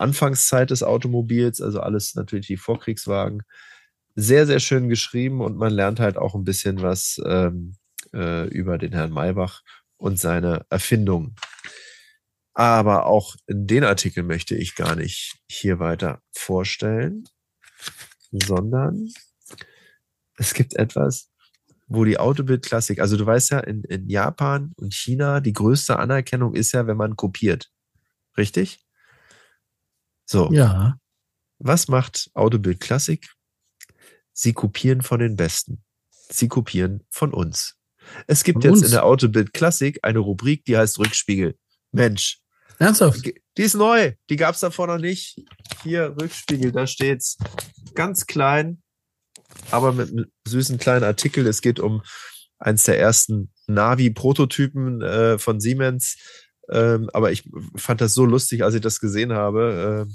[0.00, 3.42] Anfangszeit des Automobils, also alles natürlich die Vorkriegswagen.
[4.16, 7.76] Sehr, sehr schön geschrieben und man lernt halt auch ein bisschen was ähm,
[8.12, 9.62] äh, über den Herrn Maybach
[9.96, 11.36] und seine Erfindung.
[12.54, 17.24] Aber auch den Artikel möchte ich gar nicht hier weiter vorstellen,
[18.32, 19.08] sondern
[20.36, 21.30] es gibt etwas,
[21.86, 26.54] wo die Autobild-Klassik, also du weißt ja, in, in Japan und China, die größte Anerkennung
[26.54, 27.70] ist ja, wenn man kopiert.
[28.36, 28.84] Richtig?
[30.30, 30.96] So, Ja,
[31.58, 33.34] was macht Autobild Klassik?
[34.32, 35.82] Sie kopieren von den Besten.
[36.10, 37.74] Sie kopieren von uns.
[38.28, 38.86] Es gibt Von jetzt uns?
[38.86, 41.56] in der Autobild Klassik eine Rubrik, die heißt Rückspiegel.
[41.90, 42.38] Mensch,
[42.78, 43.24] ernsthaft.
[43.24, 44.12] die ist neu.
[44.30, 45.36] Die gab es davor noch nicht.
[45.82, 47.36] Hier, Rückspiegel, da steht's.
[47.94, 48.82] Ganz klein,
[49.72, 51.44] aber mit einem süßen kleinen Artikel.
[51.48, 52.02] Es geht um
[52.60, 56.18] eins der ersten Navi-Prototypen äh, von Siemens.
[56.70, 60.12] Ähm, aber ich fand das so lustig, als ich das gesehen habe, äh,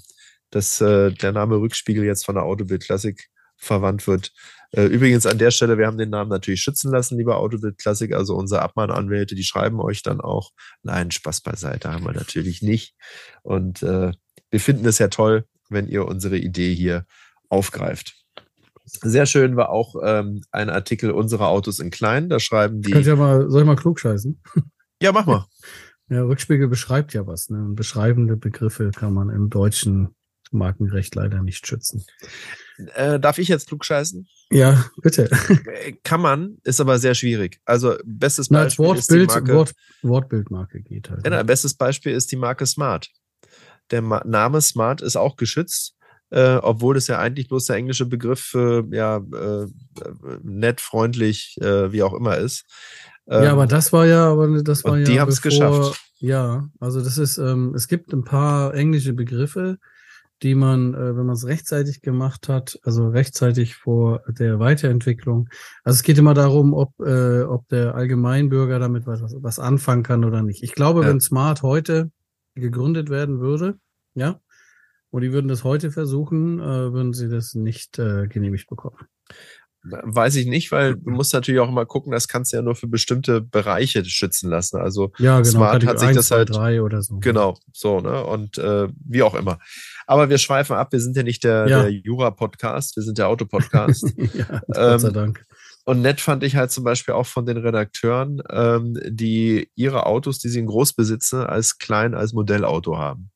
[0.52, 4.32] dass äh, der Name Rückspiegel jetzt von der Autobild Classic verwandt wird.
[4.72, 8.14] Äh, übrigens an der Stelle, wir haben den Namen natürlich schützen lassen, lieber Autobild Classic.
[8.14, 10.52] Also unsere Abmahnanwälte, die schreiben euch dann auch.
[10.84, 12.96] Nein, Spaß beiseite haben wir natürlich nicht.
[13.44, 14.12] Und äh,
[14.50, 17.06] wir finden es ja toll, wenn ihr unsere Idee hier
[17.50, 18.16] aufgreift.
[18.86, 22.30] Sehr schön war auch ähm, ein Artikel unserer Autos in klein.
[22.30, 22.92] Da schreiben die.
[22.92, 24.42] Kannst ja mal, soll ich mal klug scheißen?
[25.02, 25.46] Ja, mach mal.
[26.10, 27.50] Ja, Rückspiegel beschreibt ja was.
[27.50, 27.58] Ne?
[27.58, 30.16] Und beschreibende Begriffe kann man im deutschen
[30.52, 32.06] Markenrecht leider nicht schützen.
[32.96, 34.28] Äh, darf ich jetzt klug scheißen?
[34.52, 35.30] Ja, bitte.
[35.32, 37.60] Äh, Kann man, ist aber sehr schwierig.
[37.66, 39.54] Also bestes Na, Beispiel ist die Wortbild, Marke.
[39.54, 41.24] Wort, Wortbildmarke geht halt.
[41.24, 43.10] Ja, na, bestes Beispiel ist die Marke Smart.
[43.92, 45.96] Der Name Smart ist auch geschützt,
[46.32, 49.68] äh, obwohl es ja eigentlich bloß der englische Begriff für ja, äh,
[50.44, 52.66] nett, freundlich, äh, wie auch immer ist.
[53.28, 55.06] Ja, aber ähm, das war ja, aber das war ja.
[55.06, 56.00] Die haben es geschafft.
[56.20, 59.78] Ja, also das ist, ähm, es gibt ein paar englische Begriffe,
[60.44, 65.50] die man, äh, wenn man es rechtzeitig gemacht hat, also rechtzeitig vor der Weiterentwicklung.
[65.84, 70.24] Also es geht immer darum, ob, äh, ob der Allgemeinbürger damit was, was anfangen kann
[70.24, 70.64] oder nicht.
[70.64, 71.08] Ich glaube, ja.
[71.08, 72.12] wenn Smart heute
[72.54, 73.78] gegründet werden würde,
[74.14, 74.40] ja,
[75.10, 78.98] und die würden das heute versuchen, äh, würden sie das nicht äh, genehmigt bekommen.
[79.88, 82.76] Weiß ich nicht, weil du musst natürlich auch immer gucken, das kannst du ja nur
[82.76, 84.78] für bestimmte Bereiche schützen lassen.
[84.78, 87.18] Also ja, genau, Smart hat sich 1, das halt drei oder so.
[87.20, 89.60] Genau, so ne und äh, wie auch immer.
[90.08, 90.92] Aber wir schweifen ab.
[90.92, 91.82] Wir sind ja nicht der, ja.
[91.84, 94.14] der Jura-Podcast, wir sind der Auto-Podcast.
[94.34, 95.46] ja, Gott sei ähm, Dank.
[95.86, 100.40] Und nett fand ich halt zum Beispiel auch von den Redakteuren, ähm, die ihre Autos,
[100.40, 103.30] die sie in Groß besitzen, als klein als Modellauto haben.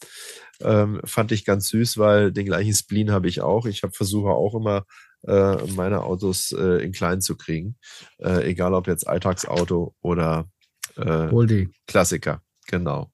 [0.61, 3.65] Ähm, fand ich ganz süß, weil den gleichen Spleen habe ich auch.
[3.65, 4.83] Ich habe versuche auch immer
[5.23, 7.75] meine Autos äh, in klein zu kriegen.
[8.19, 10.49] Äh, egal ob jetzt Alltagsauto oder
[10.95, 12.41] äh, Klassiker.
[12.67, 13.11] Genau.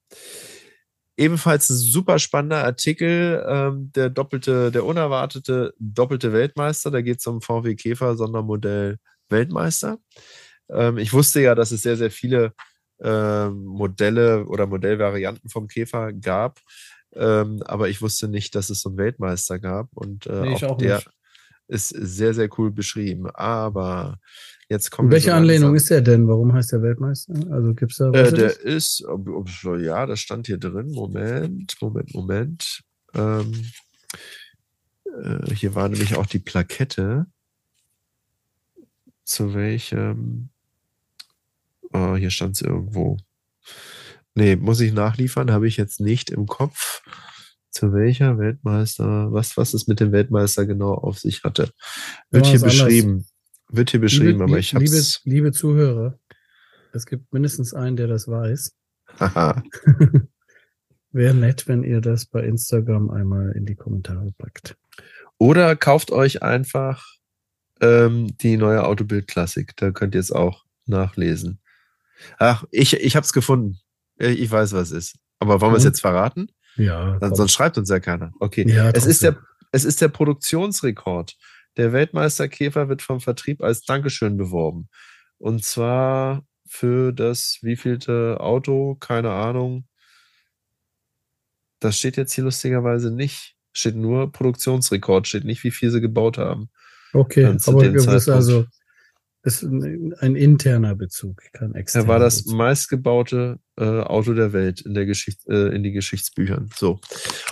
[1.18, 6.92] Ebenfalls ein super spannender Artikel, ähm, der doppelte, der unerwartete doppelte Weltmeister.
[6.92, 8.98] Da geht es um VW Käfer Sondermodell
[9.30, 9.98] Weltmeister.
[10.70, 12.54] Ähm, ich wusste ja, dass es sehr, sehr viele
[13.00, 16.60] äh, Modelle oder Modellvarianten vom Käfer gab.
[17.14, 19.88] Ähm, aber ich wusste nicht, dass es so einen Weltmeister gab.
[19.94, 21.10] Und äh, nee, auch, auch der, nicht
[21.68, 23.30] ist sehr, sehr cool beschrieben.
[23.32, 24.20] Aber
[24.70, 25.12] jetzt kommt.
[25.12, 26.28] Welche so Anlehnung ist der denn?
[26.28, 27.34] Warum heißt der Weltmeister?
[27.52, 28.32] Also gibt es da was?
[28.32, 29.06] Äh, der ist,
[29.80, 30.92] ja, das stand hier drin.
[30.92, 32.84] Moment, Moment, Moment.
[33.14, 33.66] Ähm,
[35.22, 37.26] äh, hier war nämlich auch die Plakette.
[39.24, 40.50] Zu welchem.
[41.92, 43.18] Oh, hier stand es irgendwo.
[44.36, 47.02] Nee, muss ich nachliefern, habe ich jetzt nicht im Kopf
[47.76, 51.72] zu welcher Weltmeister, was, was es mit dem Weltmeister genau auf sich hatte.
[52.32, 53.12] Wird hier beschrieben.
[53.12, 53.34] Anders.
[53.68, 56.20] Wird hier beschrieben, liebe, aber ich habe liebe, liebe Zuhörer,
[56.94, 58.76] es gibt mindestens einen, der das weiß.
[59.20, 59.64] Haha.
[61.12, 64.78] Wäre nett, wenn ihr das bei Instagram einmal in die Kommentare packt.
[65.38, 67.06] Oder kauft euch einfach
[67.82, 69.74] ähm, die neue Autobild-Klassik.
[69.76, 71.60] Da könnt ihr es auch nachlesen.
[72.38, 73.80] Ach, ich, ich habe es gefunden.
[74.18, 75.20] Ich weiß, was es ist.
[75.40, 76.48] Aber wollen wir es jetzt verraten?
[76.76, 77.18] Ja.
[77.20, 78.32] Dann, sonst schreibt uns ja keiner.
[78.40, 78.68] Okay.
[78.68, 79.38] Ja, es, ist der,
[79.72, 81.36] es ist der Produktionsrekord.
[81.78, 84.90] Der Weltmeisterkäfer wird vom Vertrieb als Dankeschön beworben.
[85.38, 89.88] Und zwar für das wievielte Auto, keine Ahnung.
[91.80, 93.56] Das steht jetzt hier lustigerweise nicht.
[93.74, 96.70] Steht nur Produktionsrekord, steht nicht, wie viel sie gebaut haben.
[97.14, 98.66] Okay, aber das ist also
[99.46, 102.06] ist ein, ein, interner Bezug, kein externer.
[102.06, 102.58] Er war das Bezug.
[102.58, 106.70] meistgebaute äh, Auto der Welt in, der Geschicht, äh, in die Geschichtsbüchern.
[106.76, 107.00] So.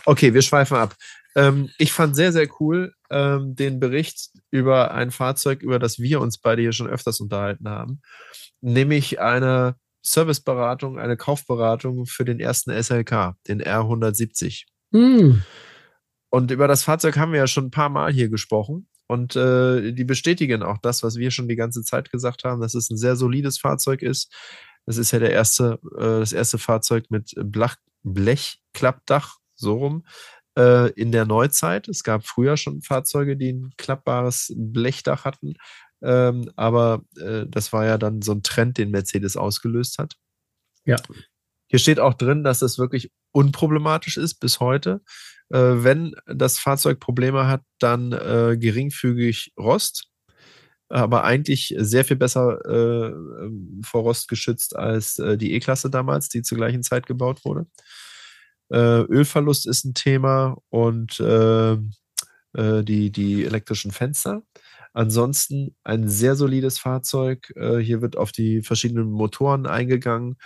[0.06, 0.96] Okay, wir schweifen ab.
[1.36, 6.20] Ähm, ich fand sehr, sehr cool ähm, den Bericht über ein Fahrzeug, über das wir
[6.20, 8.02] uns beide hier schon öfters unterhalten haben,
[8.62, 14.64] nämlich eine Serviceberatung, eine Kaufberatung für den ersten SLK, den R170.
[14.91, 15.44] Hm.
[16.30, 18.88] Und über das Fahrzeug haben wir ja schon ein paar Mal hier gesprochen.
[19.08, 22.74] Und äh, die bestätigen auch das, was wir schon die ganze Zeit gesagt haben, dass
[22.74, 24.34] es ein sehr solides Fahrzeug ist.
[24.86, 30.06] Das ist ja der erste, äh, das erste Fahrzeug mit Blach, Blechklappdach, so rum,
[30.58, 31.88] äh, in der Neuzeit.
[31.88, 35.56] Es gab früher schon Fahrzeuge, die ein klappbares Blechdach hatten.
[36.01, 40.16] Ähm, aber äh, das war ja dann so ein Trend, den Mercedes ausgelöst hat.
[40.86, 40.97] Ja.
[41.74, 45.01] Hier steht auch drin, dass es wirklich unproblematisch ist bis heute.
[45.49, 50.05] Äh, wenn das Fahrzeug Probleme hat, dann äh, geringfügig Rost,
[50.88, 56.30] aber eigentlich sehr viel besser äh, ähm, vor Rost geschützt als äh, die E-Klasse damals,
[56.30, 57.65] die zur gleichen Zeit gebaut wurde.
[58.69, 61.78] Äh, Ölverlust ist ein Thema und äh,
[62.55, 64.43] die, die elektrischen Fenster.
[64.93, 67.51] Ansonsten ein sehr solides Fahrzeug.
[67.82, 70.38] hier wird auf die verschiedenen Motoren eingegangen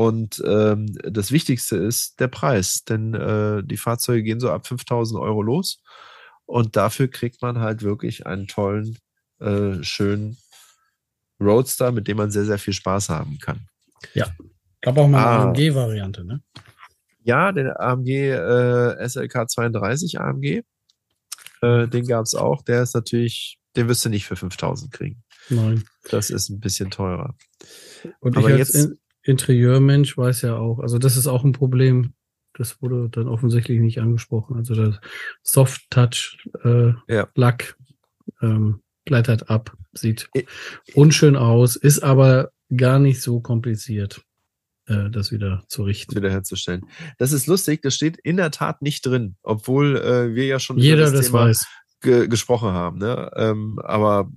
[0.00, 5.20] und ähm, das Wichtigste ist der Preis, denn äh, die Fahrzeuge gehen so ab 5000
[5.20, 5.82] Euro los.
[6.46, 8.96] Und dafür kriegt man halt wirklich einen tollen,
[9.40, 10.38] äh, schönen
[11.38, 13.68] Roadster, mit dem man sehr, sehr viel Spaß haben kann.
[14.14, 14.34] Ja,
[14.80, 15.42] gab auch mal eine ah.
[15.48, 16.40] AMG-Variante, ne?
[17.22, 20.62] Ja, den AMG äh, SLK 32 AMG.
[21.62, 22.62] Den gab es auch.
[22.62, 25.22] Der ist natürlich, den wirst du nicht für 5000 kriegen.
[25.50, 25.84] Nein.
[26.08, 27.34] Das ist ein bisschen teurer.
[28.20, 32.14] Und Aber jetzt Interieurmensch weiß ja auch, also das ist auch ein Problem.
[32.54, 34.56] Das wurde dann offensichtlich nicht angesprochen.
[34.56, 35.00] Also das
[35.42, 37.28] Soft Touch äh, ja.
[37.34, 37.76] Lack
[38.42, 40.28] ähm, blättert ab, sieht
[40.94, 44.22] unschön aus, ist aber gar nicht so kompliziert.
[44.90, 46.14] äh, das wieder zu richten.
[46.16, 46.82] Wiederherzustellen.
[47.18, 50.78] Das ist lustig, das steht in der Tat nicht drin, obwohl äh, wir ja schon
[50.78, 51.66] Jeder über das, das Thema weiß.
[52.02, 52.98] Ge gesprochen haben.
[52.98, 53.30] Ne?
[53.36, 54.30] Ähm, aber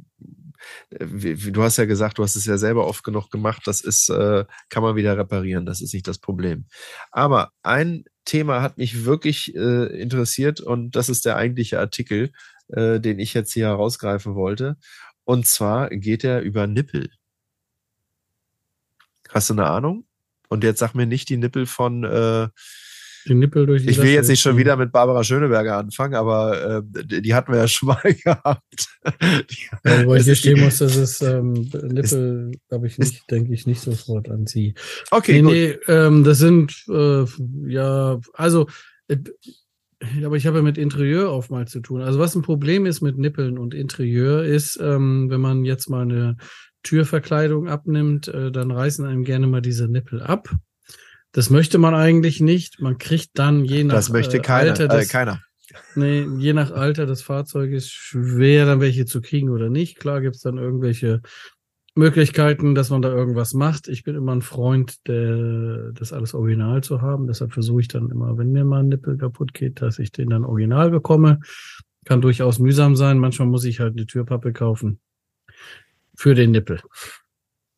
[0.99, 4.09] wie, du hast ja gesagt, du hast es ja selber oft genug gemacht, das ist,
[4.09, 6.65] äh, kann man wieder reparieren, das ist nicht das Problem.
[7.11, 12.31] Aber ein Thema hat mich wirklich äh, interessiert und das ist der eigentliche Artikel,
[12.69, 14.77] äh, den ich jetzt hier herausgreifen wollte.
[15.25, 17.09] Und zwar geht er über Nippel.
[19.29, 20.05] Hast du eine Ahnung?
[20.49, 22.49] Und jetzt sag mir nicht die Nippel von äh,
[23.27, 26.83] die Nippel durch die Ich will jetzt nicht schon wieder mit Barbara Schöneberger anfangen, aber
[26.85, 28.87] äh, die hatten wir ja schon mal gehabt.
[29.85, 33.81] ja, wo ich gestehen muss, dass es ähm, Nippel, glaube ich, nicht, denke ich, nicht
[33.81, 34.73] sofort an sie.
[35.11, 35.51] Okay, nee, gut.
[35.87, 37.25] Nee, ähm, das sind äh,
[37.67, 38.67] ja, also
[39.07, 39.17] äh,
[40.23, 42.01] aber ich habe ja mit Interieur oftmals zu tun.
[42.01, 46.01] Also was ein Problem ist mit Nippeln und Interieur ist, ähm, wenn man jetzt mal
[46.01, 46.37] eine
[46.83, 50.49] Türverkleidung abnimmt, äh, dann reißen einem gerne mal diese Nippel ab.
[51.33, 52.79] Das möchte man eigentlich nicht.
[52.79, 55.41] Man kriegt dann je nach das möchte äh, keiner, Alter des, äh, keiner.
[55.95, 59.99] Nee, je nach Alter des Fahrzeuges schwer dann welche zu kriegen oder nicht.
[59.99, 61.21] Klar gibt's dann irgendwelche
[61.95, 63.87] Möglichkeiten, dass man da irgendwas macht.
[63.87, 67.25] Ich bin immer ein Freund, der, das alles original zu haben.
[67.27, 70.29] Deshalb versuche ich dann immer, wenn mir mal ein Nippel kaputt geht, dass ich den
[70.29, 71.39] dann original bekomme.
[72.05, 73.17] Kann durchaus mühsam sein.
[73.17, 74.99] Manchmal muss ich halt eine Türpappe kaufen.
[76.15, 76.79] Für den Nippel.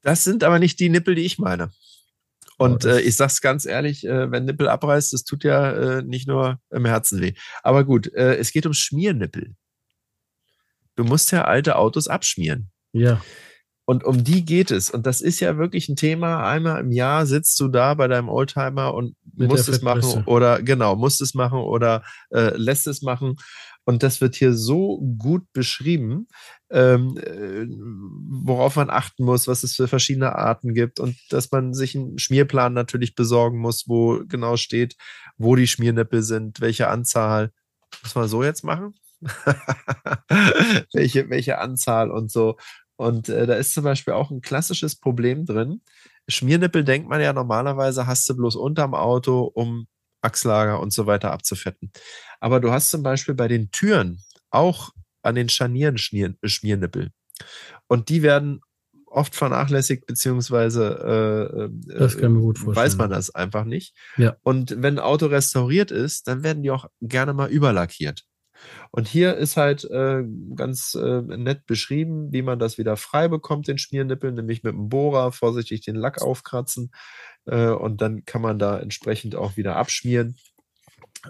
[0.02, 1.70] Das sind aber nicht die Nippel, die ich meine.
[2.58, 6.02] Und oh, äh, ich sag's ganz ehrlich, äh, wenn Nippel abreißt, das tut ja äh,
[6.04, 7.34] nicht nur im Herzen weh.
[7.64, 9.56] Aber gut, äh, es geht um Schmiernippel.
[10.96, 12.72] Du musst ja alte Autos abschmieren.
[12.94, 13.22] Ja.
[13.88, 14.90] Und um die geht es.
[14.90, 16.50] Und das ist ja wirklich ein Thema.
[16.50, 20.62] Einmal im Jahr sitzt du da bei deinem Oldtimer und Mit musst es machen oder
[20.64, 23.36] genau, musst es machen oder äh, lässt es machen.
[23.86, 26.28] Und das wird hier so gut beschrieben,
[26.72, 27.68] ähm, äh,
[28.28, 32.18] worauf man achten muss, was es für verschiedene Arten gibt und dass man sich einen
[32.18, 34.96] Schmierplan natürlich besorgen muss, wo genau steht,
[35.38, 37.52] wo die Schmiernippel sind, welche Anzahl.
[38.04, 38.96] Muss man so jetzt machen?
[40.94, 42.58] welche, welche Anzahl und so.
[42.98, 45.82] Und äh, da ist zum Beispiel auch ein klassisches Problem drin.
[46.28, 49.88] Schmiernippel denkt man ja normalerweise, hast du bloß unterm Auto, um
[50.26, 51.92] Achslager und so weiter abzufetten.
[52.40, 57.12] Aber du hast zum Beispiel bei den Türen auch an den Scharnieren Schmiernippel.
[57.88, 58.62] Und die werden
[59.06, 62.76] oft vernachlässigt, beziehungsweise äh, äh gut vorstellen.
[62.76, 63.96] weiß man das einfach nicht.
[64.18, 64.36] Ja.
[64.44, 68.26] Und wenn ein Auto restauriert ist, dann werden die auch gerne mal überlackiert.
[68.92, 70.24] Und hier ist halt äh,
[70.56, 74.90] ganz äh, nett beschrieben, wie man das wieder frei bekommt, den Schmiernippel, nämlich mit dem
[74.90, 76.92] Bohrer vorsichtig den Lack aufkratzen
[77.46, 80.38] äh, und dann kann man da entsprechend auch wieder abschmieren.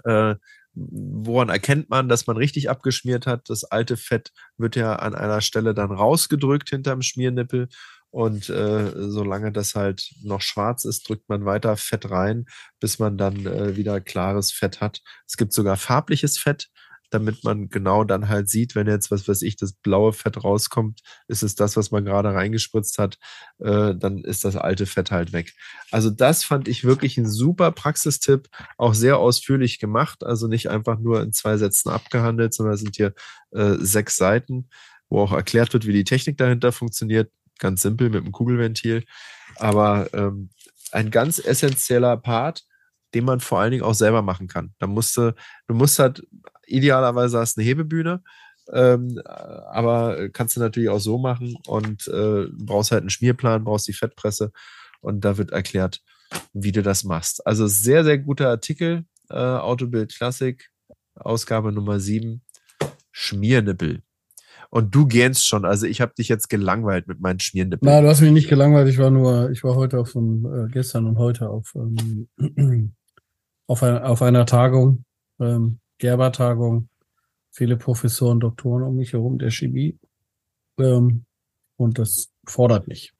[0.04, 0.36] Äh,
[0.74, 3.48] woran erkennt man, dass man richtig abgeschmiert hat?
[3.48, 7.68] Das alte Fett wird ja an einer Stelle dann rausgedrückt hinterm Schmiernippel.
[8.10, 12.46] Und äh, solange das halt noch schwarz ist, drückt man weiter Fett rein,
[12.80, 15.02] bis man dann äh, wieder klares Fett hat.
[15.26, 16.68] Es gibt sogar farbliches Fett
[17.10, 21.00] damit man genau dann halt sieht, wenn jetzt, was weiß ich, das blaue Fett rauskommt,
[21.28, 23.18] ist es das, was man gerade reingespritzt hat,
[23.58, 25.54] äh, dann ist das alte Fett halt weg.
[25.90, 30.98] Also das fand ich wirklich ein super Praxistipp, auch sehr ausführlich gemacht, also nicht einfach
[30.98, 33.14] nur in zwei Sätzen abgehandelt, sondern es sind hier
[33.52, 34.68] äh, sechs Seiten,
[35.08, 37.30] wo auch erklärt wird, wie die Technik dahinter funktioniert.
[37.58, 39.04] Ganz simpel mit dem Kugelventil.
[39.56, 40.50] Aber ähm,
[40.92, 42.64] ein ganz essentieller Part,
[43.14, 44.74] den man vor allen Dingen auch selber machen kann.
[44.78, 45.34] Da musst du,
[45.68, 46.26] du musst halt
[46.66, 48.22] idealerweise hast du eine Hebebühne,
[48.72, 53.88] ähm, aber kannst du natürlich auch so machen und äh, brauchst halt einen Schmierplan, brauchst
[53.88, 54.52] die Fettpresse
[55.00, 56.02] und da wird erklärt,
[56.52, 57.46] wie du das machst.
[57.46, 60.70] Also sehr, sehr guter Artikel, äh, Autobild Klassik,
[61.14, 62.42] Ausgabe Nummer 7,
[63.12, 64.02] Schmiernippel.
[64.68, 67.90] Und du gähnst schon, also ich habe dich jetzt gelangweilt mit meinen Schmiernippeln.
[67.90, 70.68] Na, du hast mich nicht gelangweilt, ich war nur, ich war heute auf um, äh,
[70.68, 72.28] gestern und heute auf, ähm,
[73.68, 75.04] auf, ein, auf einer Tagung
[75.40, 76.88] ähm, Gerber-Tagung,
[77.50, 79.98] viele Professoren, Doktoren um mich herum, der Chemie.
[80.78, 81.24] Ähm,
[81.76, 83.12] und das fordert mich.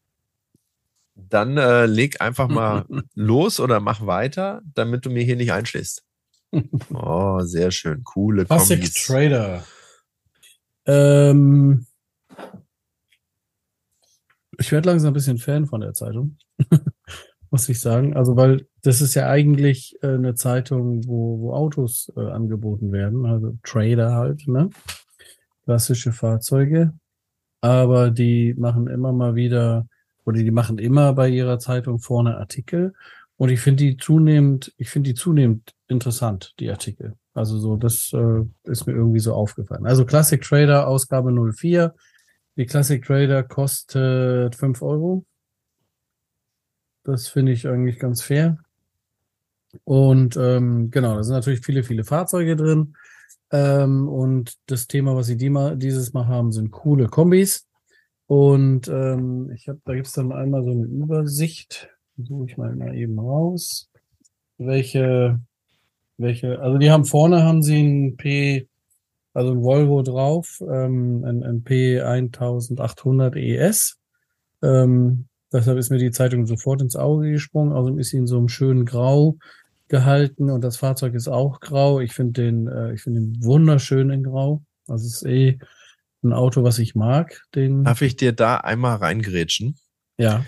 [1.14, 6.04] Dann äh, leg einfach mal los oder mach weiter, damit du mir hier nicht einschläfst.
[6.94, 8.02] Oh, sehr schön.
[8.04, 9.04] Coole Classic Kombis.
[9.04, 9.64] Trader.
[10.86, 11.86] Ähm,
[14.58, 16.38] ich werde langsam ein bisschen Fan von der Zeitung.
[17.56, 18.14] muss ich sagen.
[18.14, 23.24] Also, weil das ist ja eigentlich äh, eine Zeitung, wo, wo Autos äh, angeboten werden,
[23.24, 24.68] also Trader halt, ne?
[25.64, 26.92] Klassische Fahrzeuge.
[27.62, 29.86] Aber die machen immer mal wieder,
[30.26, 32.92] oder die machen immer bei ihrer Zeitung vorne Artikel.
[33.38, 37.14] Und ich finde die zunehmend, ich finde die zunehmend interessant, die Artikel.
[37.32, 39.86] Also so, das äh, ist mir irgendwie so aufgefallen.
[39.86, 41.94] Also Classic Trader, Ausgabe 04.
[42.56, 45.24] Die Classic Trader kostet 5 Euro
[47.06, 48.58] Das finde ich eigentlich ganz fair.
[49.84, 52.96] Und ähm, genau, da sind natürlich viele, viele Fahrzeuge drin.
[53.52, 57.68] Ähm, und das Thema, was sie die mal, dieses Mal haben, sind coole Kombis.
[58.26, 61.90] Und ähm, ich habe, da gibt es dann einmal so eine Übersicht.
[62.16, 63.88] Suche ich mal, mal eben raus.
[64.58, 65.38] Welche,
[66.16, 68.68] welche, also die haben vorne haben sie ein P,
[69.32, 73.96] also ein Volvo drauf, ähm, ein, ein P1800 ES.
[74.60, 77.72] Ähm, deshalb ist mir die Zeitung sofort ins Auge gesprungen.
[77.72, 79.36] Außerdem ist sie in so einem schönen Grau
[79.88, 82.00] gehalten und das Fahrzeug ist auch grau.
[82.00, 84.62] Ich finde den, äh, ich finde den wunderschön in Grau.
[84.88, 85.58] Also es ist eh
[86.24, 87.42] ein Auto, was ich mag.
[87.54, 89.76] Den Darf ich dir da einmal reingrätschen?
[90.18, 90.44] ja.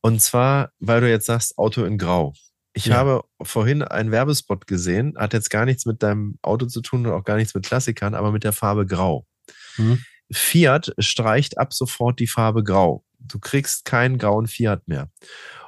[0.00, 2.34] Und zwar, weil du jetzt sagst, Auto in Grau.
[2.74, 2.96] Ich Ja.
[2.96, 7.12] habe vorhin einen Werbespot gesehen, hat jetzt gar nichts mit deinem Auto zu tun und
[7.12, 9.24] auch gar nichts mit Klassikern, aber mit der Farbe Grau.
[9.78, 10.00] Mhm.
[10.32, 13.03] Fiat streicht ab sofort die Farbe Grau.
[13.26, 15.10] Du kriegst keinen grauen Fiat mehr.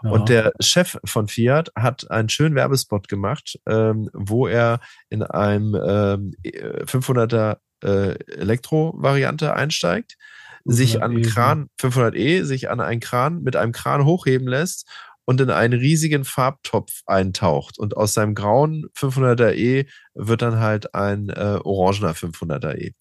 [0.02, 0.10] ja.
[0.10, 5.74] Und der Chef von Fiat hat einen schönen Werbespot gemacht, ähm, wo er in einem
[5.74, 10.16] ähm, 500er äh, Elektro-Variante einsteigt,
[10.64, 14.88] sich an 500e, Kran 500e sich an einen Kran mit einem Kran hochheben lässt
[15.24, 21.28] und in einen riesigen Farbtopf eintaucht und aus seinem grauen 500er-E wird dann halt ein
[21.28, 22.92] äh, orangener 500er-E.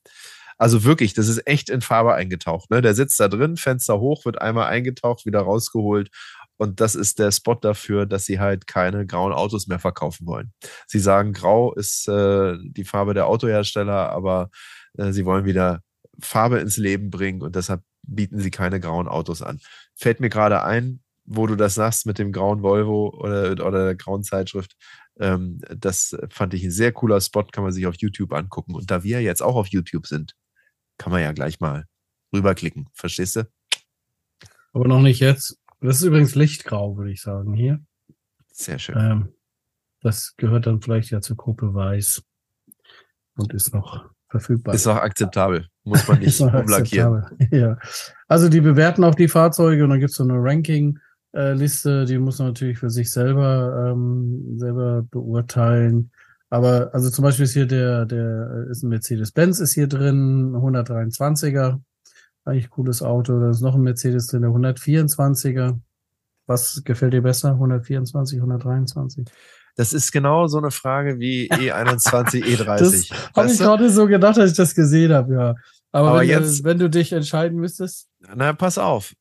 [0.58, 2.70] Also wirklich, das ist echt in Farbe eingetaucht.
[2.72, 2.82] Ne?
[2.82, 6.10] Der sitzt da drin, Fenster hoch, wird einmal eingetaucht, wieder rausgeholt.
[6.58, 10.54] Und das ist der Spot dafür, dass sie halt keine grauen Autos mehr verkaufen wollen.
[10.88, 14.50] Sie sagen, grau ist äh, die Farbe der Autohersteller, aber
[14.98, 15.82] äh, sie wollen wieder
[16.20, 19.60] Farbe ins Leben bringen und deshalb bieten sie keine grauen Autos an.
[19.96, 23.96] Fällt mir gerade ein, wo du das sagst mit dem grauen Volvo oder, oder der
[23.96, 24.76] grauen Zeitschrift.
[25.20, 28.76] Ähm, das fand ich ein sehr cooler Spot, kann man sich auf YouTube angucken.
[28.76, 30.36] Und da wir jetzt auch auf YouTube sind,
[30.98, 31.86] kann man ja gleich mal
[32.34, 32.90] rüberklicken.
[32.94, 33.48] Verstehst du?
[34.74, 35.60] Aber noch nicht jetzt.
[35.82, 37.80] Das ist übrigens Lichtgrau, würde ich sagen, hier.
[38.52, 38.98] Sehr schön.
[38.98, 39.34] Ähm,
[40.02, 42.24] das gehört dann vielleicht ja zur Gruppe Weiß
[43.38, 44.74] und ist noch verfügbar.
[44.76, 45.68] Ist auch akzeptabel.
[45.84, 47.26] Muss man nicht umlackieren.
[47.52, 47.78] ja.
[48.28, 52.40] Also die bewerten auch die Fahrzeuge und dann gibt es so eine Ranking-Liste, die muss
[52.40, 56.12] man natürlich für sich selber, ähm, selber beurteilen.
[56.56, 61.82] Aber also zum Beispiel ist hier der, der ist ein Mercedes-Benz ist hier drin, 123er,
[62.46, 63.40] eigentlich cooles Auto.
[63.40, 65.80] Da ist noch ein Mercedes drin, der 124er.
[66.48, 67.50] Was gefällt dir besser?
[67.52, 69.26] 124, 123?
[69.76, 72.66] Das ist genau so eine Frage wie E E21, E30.
[72.68, 73.64] Habe ich Weißt du?
[73.64, 75.56] gerade so gedacht, als ich das gesehen habe, ja.
[75.92, 79.14] Aber, Aber wenn, jetzt- du, wenn du dich entscheiden müsstest, Na, pass auf.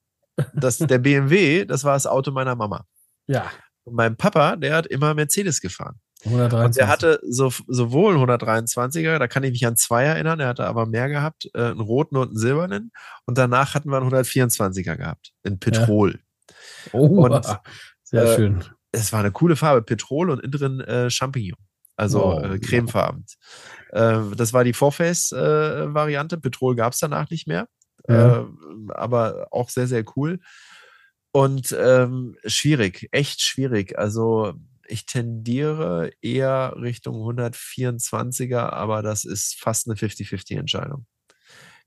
[0.54, 2.84] Das, der BMW, das war das Auto meiner Mama.
[3.26, 3.50] ja,
[3.84, 5.96] Und mein Papa, der hat immer Mercedes gefahren.
[6.24, 6.64] 123.
[6.66, 10.66] Und der hatte so, sowohl 123er, da kann ich mich an zwei erinnern, er hatte
[10.66, 12.92] aber mehr gehabt, äh, einen roten und einen silbernen.
[13.26, 16.20] Und danach hatten wir einen 124er gehabt, in Petrol.
[16.92, 17.44] oh, und,
[18.02, 18.64] sehr äh, schön.
[18.92, 21.58] Es war eine coole Farbe, Petrol und innen drin äh, Champignon.
[21.96, 23.24] Also Oh, äh, cremefarben.
[23.90, 26.38] Äh, das war die Four-Face-Variante.
[26.38, 27.68] Petrol gab es danach nicht mehr.
[28.08, 28.40] Ja.
[28.40, 28.44] Äh,
[28.88, 30.40] aber auch sehr, sehr cool.
[31.32, 33.98] Und ähm, schwierig, echt schwierig.
[33.98, 34.54] Also
[34.86, 41.06] ich tendiere eher Richtung 124er, aber das ist fast eine 50-50-Entscheidung.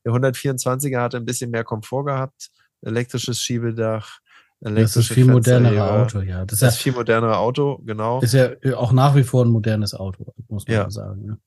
[0.05, 2.49] Der 124er hatte ein bisschen mehr Komfort gehabt,
[2.81, 4.19] elektrisches Schiebedach,
[4.59, 5.91] Das ist viel modernere.
[5.91, 6.45] Auto, ja.
[6.45, 8.19] Das Das ist ist, viel modernere Auto, genau.
[8.21, 10.89] ja, ist ja auch nach wie vor ein modernes Auto, muss man Ja.
[10.89, 11.25] sagen.
[11.25, 11.37] Ne?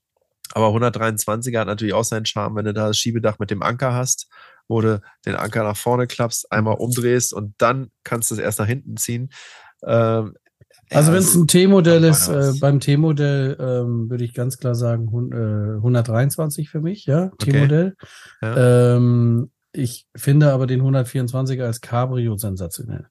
[0.53, 3.95] Aber 123er hat natürlich auch seinen Charme, wenn du da das Schiebedach mit dem Anker
[3.95, 4.29] hast,
[4.69, 8.59] wo du den Anker nach vorne klappst, einmal umdrehst und dann kannst du es erst
[8.59, 9.33] nach hinten ziehen.
[9.87, 10.35] Ähm,
[10.93, 14.75] Also ja, wenn es ein T-Modell ist, äh, beim T-Modell ähm, würde ich ganz klar
[14.75, 17.95] sagen hun- äh, 123 für mich, ja, T-Modell.
[18.43, 18.97] Ja.
[18.97, 23.07] Ähm, ich finde aber den 124er als Cabrio sensationell.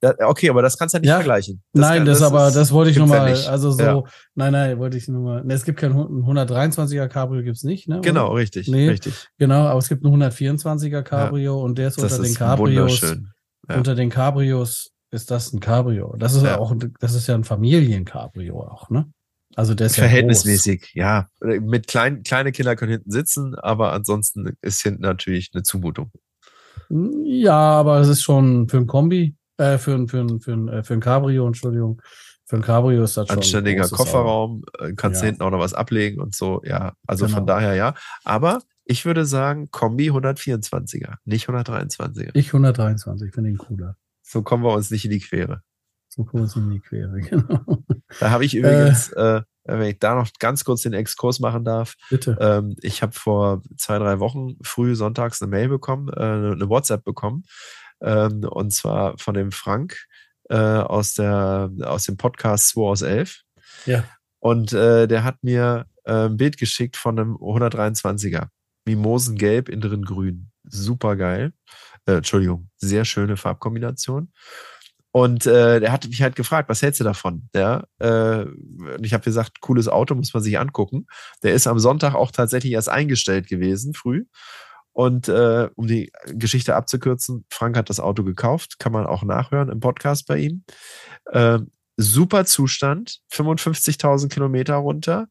[0.00, 1.14] da, okay, aber das kannst du ja nicht Ja.
[1.16, 1.62] vergleichen.
[1.72, 3.46] nein, kann- das, aber, ist- das wollte ich nur ja mal, nicht.
[3.48, 4.02] also so, Ja.
[4.34, 7.62] nein, nein, wollte ich nur mal, ne, es gibt kein Hu- ein 123er Cabrio gibt's
[7.62, 7.98] nicht, ne?
[8.00, 8.02] oder?
[8.08, 8.88] Genau, richtig, Nee.
[8.90, 9.28] richtig.
[9.38, 13.02] Genau, aber es gibt einen 124er Cabrio und der ist Das unter den ist Cabrios.
[13.02, 13.28] wunderschön.
[13.70, 13.76] Ja.
[13.76, 16.16] Unter den Cabrios ist das ein Cabrio.
[16.18, 16.58] Das ist Ja.
[16.58, 19.10] auch, das ist ja ein Familiencabrio auch, ne?
[19.54, 21.28] Also der ist ja Verhältnismäßig, ja.
[21.40, 26.10] Mit kleinen, kleine Kinder können hinten sitzen, aber ansonsten ist hinten natürlich eine Zumutung.
[26.88, 30.68] Ja, aber es ist schon für ein Kombi, äh, für ein, für ein, für ein,
[30.68, 32.00] äh, für ein Cabrio, Entschuldigung.
[32.46, 33.36] Für ein Cabrio ist das schon.
[33.36, 35.30] ein Anständiger Kofferraum, äh, kannst du Ja.
[35.30, 36.94] hinten auch noch was ablegen und so, ja.
[37.06, 37.46] Also von Genau.
[37.46, 37.94] daher ja.
[38.24, 42.28] Aber ich würde sagen, Kombi 124er, nicht 123er.
[42.30, 42.38] Auto.
[42.38, 43.96] Ich 123, finde ihn cooler.
[44.32, 45.62] So kommen wir uns nicht in die Quere.
[46.08, 47.84] So kurz in die Quere, genau.
[48.18, 51.96] Da habe ich übrigens, äh, wenn ich da noch ganz kurz den Exkurs machen darf,
[52.08, 52.38] Bitte.
[52.40, 57.04] ähm, ich habe vor zwei, drei Wochen früh sonntags eine Mail bekommen, äh, eine WhatsApp
[57.04, 57.44] bekommen,
[58.00, 60.06] ähm, und zwar von dem Frank,
[60.48, 63.42] äh, aus, der, aus dem Podcast 2 aus 11.
[63.84, 64.04] Ja.
[64.38, 68.48] Und äh, der hat mir äh, ein Bild geschickt von einem 123er.
[68.86, 70.50] Mimosengelb, inneren grün.
[70.64, 71.52] Super geil.
[72.06, 74.32] Äh, Entschuldigung, sehr schöne Farbkombination.
[75.14, 77.48] Und äh, der hat mich halt gefragt, was hältst du davon?
[77.54, 81.06] Ja, äh, und ich habe gesagt, cooles Auto, muss man sich angucken.
[81.42, 84.24] Der ist am Sonntag auch tatsächlich erst eingestellt gewesen, früh.
[84.92, 89.68] Und äh, um die Geschichte abzukürzen, Frank hat das Auto gekauft, kann man auch nachhören
[89.68, 90.64] im Podcast bei ihm.
[91.26, 91.58] Äh,
[91.96, 95.28] super Zustand, 55.000 Kilometer runter.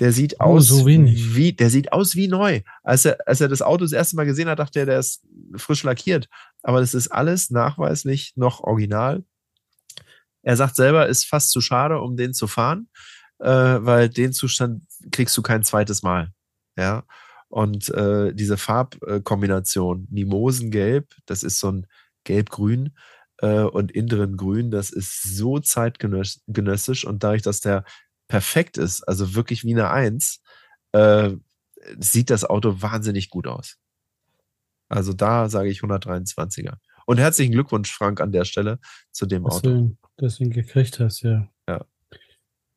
[0.00, 2.62] Der sieht Oh, aus so wie, der sieht aus wie neu.
[2.82, 5.22] Als er, als er das Auto das erste Mal gesehen hat, dachte er, der ist
[5.56, 6.28] frisch lackiert.
[6.62, 9.24] Aber das ist alles nachweislich noch original.
[10.42, 12.88] Er sagt selber, ist fast zu schade, um den zu fahren,
[13.38, 14.82] äh, weil den Zustand
[15.12, 16.32] kriegst du kein zweites Mal.
[16.76, 17.04] Ja.
[17.48, 21.86] Und äh, diese Farbkombination, Mimosengelb, das ist so ein
[22.24, 22.96] Gelb-Grün
[23.38, 27.84] äh, und inneren Grün, das ist so zeitgenössisch und dadurch, dass der
[28.32, 30.40] perfekt ist, also wirklich wie eine Eins,
[30.92, 31.32] äh,
[31.98, 33.76] sieht das Auto wahnsinnig gut aus.
[34.88, 36.76] Also da sage ich 123er.
[37.04, 38.78] Und herzlichen Glückwunsch, Frank, an der Stelle
[39.10, 39.68] zu dem Was Auto.
[39.68, 41.46] du deswegen gekriegt hast, ja.
[41.68, 41.84] Ja.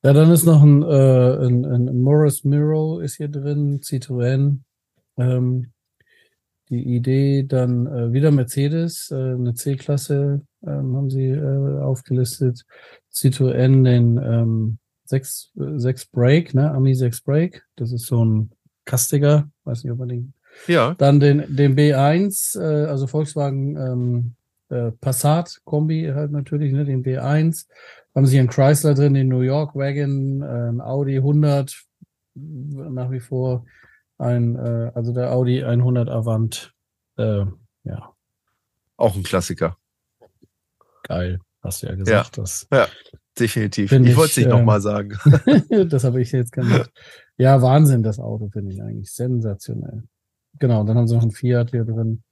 [0.04, 4.60] Ja, dann ist noch ein, äh, ein, ein Morris Miro ist hier drin, Citroën.
[5.18, 5.72] Ähm,
[6.68, 12.66] die Idee dann äh, wieder Mercedes, äh, eine C-Klasse ähm, haben sie äh, aufgelistet.
[13.10, 16.72] Citroën den ähm, 6, äh, 6 Break, ne?
[16.72, 17.66] Ami 6 Break.
[17.76, 18.52] Das ist so ein
[18.86, 20.34] Kastiger, weiß nicht, ob man den
[20.68, 24.36] Ja, dann den, den B1, äh, also Volkswagen ähm,
[24.70, 27.68] äh, Passat Kombi halt natürlich, ne, den B1.
[28.16, 31.86] Haben sie einen Chrysler drin, den New York Wagon, äh, ein Audi 100,
[32.36, 33.66] nach wie vor
[34.18, 36.74] ein, äh, also der Audi 100 Avant.
[37.18, 37.46] Äh,
[37.84, 38.14] ja,
[38.98, 39.78] auch ein Klassiker.
[41.04, 42.38] geil, hast du ja gesagt.
[42.38, 42.68] Das,
[43.38, 43.90] Definitiv.
[43.90, 45.18] Find ich ich, wollte es nicht äh, nochmal sagen.
[45.90, 46.90] das habe ich jetzt gemacht.
[47.38, 50.04] Ja, Wahnsinn, das Auto finde ich eigentlich sensationell.
[50.60, 52.24] Genau, dann haben sie noch einen Fiat hier drin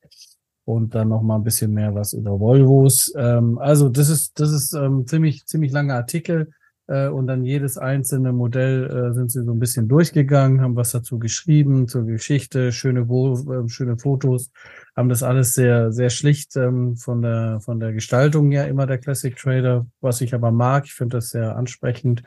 [0.65, 3.13] und dann noch mal ein bisschen mehr was über Volvos.
[3.17, 6.51] Ähm, also das ist das ist ähm, ziemlich ziemlich langer Artikel
[6.87, 10.91] äh, und dann jedes einzelne Modell äh, sind sie so ein bisschen durchgegangen, haben was
[10.91, 14.51] dazu geschrieben zur Geschichte, schöne Wo äh, schöne Fotos,
[14.95, 18.97] haben das alles sehr sehr schlicht ähm, von der von der Gestaltung ja immer der
[18.97, 20.85] Classic Trader, was ich aber mag.
[20.85, 22.23] Ich finde das sehr ansprechend.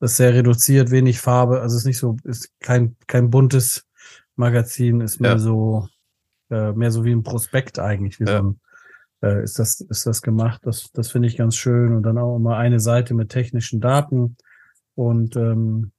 [0.00, 3.84] Das ist sehr reduziert, wenig Farbe, also es ist nicht so ist kein kein buntes
[4.36, 5.38] Magazin, ist mehr Ja.
[5.38, 5.88] so
[6.50, 8.38] äh, mehr so wie ein Prospekt eigentlich, wie Ja.
[8.38, 8.60] so ein,
[9.22, 10.60] äh, ist das, ist das gemacht.
[10.64, 11.94] Das, das finde ich ganz schön.
[11.94, 14.36] Und dann auch immer eine Seite mit technischen Daten.
[14.94, 15.92] Und ähm,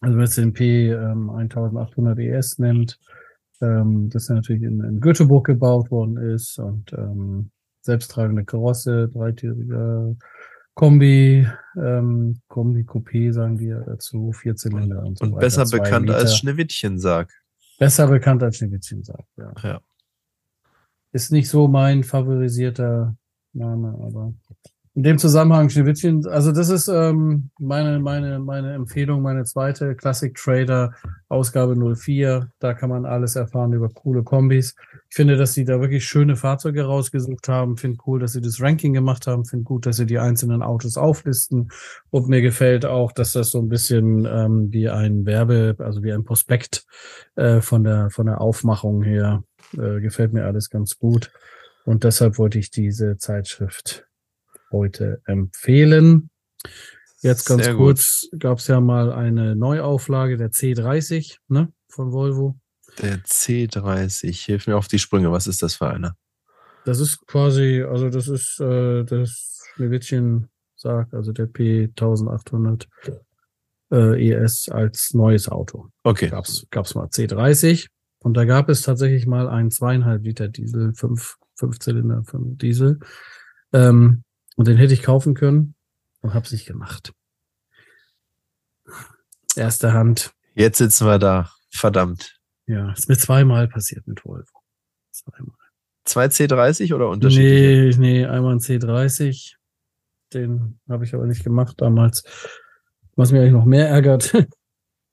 [0.00, 2.98] also wenn jetzt den P ähm, 1800 ES nimmt,
[3.60, 7.50] ähm, das ja natürlich in, in Göteborg gebaut worden ist und ähm,
[7.82, 10.16] selbsttragende Karosse, dreitüriger
[10.74, 11.46] Kombi,
[11.76, 15.40] ähm, Kombi Coupé sagen ja dazu, Vierzylinder und so Und weiter.
[15.40, 16.34] besser zwei bekannt als Liter.
[16.36, 17.32] Schneewittchen sagt.
[17.78, 19.52] Besser bekannt als Schneewittchen sagt, ja.
[19.62, 19.80] Ja.
[21.12, 23.16] Ist nicht so mein favorisierter
[23.52, 24.34] Name, aber
[24.94, 30.34] in dem Zusammenhang Schneewittchen, also das ist ähm, meine, meine, meine Empfehlung, meine zweite Classic
[30.34, 30.92] Trader
[31.30, 32.50] Ausgabe 04.
[32.58, 34.74] Da kann man alles erfahren über coole Kombis.
[35.08, 37.78] Ich finde, dass sie da wirklich schöne Fahrzeuge rausgesucht haben.
[37.78, 39.46] Finde cool, dass sie das Ranking gemacht haben.
[39.46, 41.70] Finde gut, dass sie die einzelnen Autos auflisten.
[42.10, 46.12] Und mir gefällt auch, dass das so ein bisschen ähm, wie ein Werbe, also wie
[46.12, 46.84] ein Prospekt
[47.36, 49.42] äh, von der von der Aufmachung her
[49.74, 51.30] äh, gefällt mir alles ganz gut.
[51.84, 54.06] Und deshalb wollte ich diese Zeitschrift
[54.70, 56.30] heute empfehlen.
[57.20, 62.58] Jetzt ganz Sehr kurz gab es ja mal eine Neuauflage der C30 ne, von Volvo.
[63.00, 65.30] Der C30, hilf mir auf die Sprünge.
[65.32, 66.16] Was ist das für einer?
[66.84, 72.86] Das ist quasi, also das ist äh, das Schneewittchen sagt, also der P1800
[73.92, 75.90] äh, ES als neues Auto.
[76.02, 76.28] Okay.
[76.28, 77.86] Gab's gab's mal C30
[78.22, 83.00] und da gab es tatsächlich mal einen zweieinhalb Liter Diesel, fünf, fünf Zylinder von Diesel.
[83.72, 84.24] Ähm,
[84.56, 85.74] und den hätte ich kaufen können
[86.20, 87.12] und hab's nicht gemacht.
[89.56, 91.50] Erste Hand, Jetzt sitzen wir da.
[91.70, 92.38] Verdammt.
[92.66, 94.60] ja, ist mir zweimal passiert mit Volvo.
[95.10, 95.56] Zweimal.
[96.04, 97.98] Zwei C30 oder unterschiedliche?
[97.98, 99.54] Nee, nee, einmal ein C30.
[100.34, 102.24] Den habe ich aber nicht gemacht damals.
[103.16, 104.34] Was mich eigentlich noch mehr ärgert,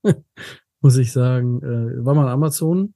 [0.82, 2.94] muss ich sagen, äh, war mal Amazon.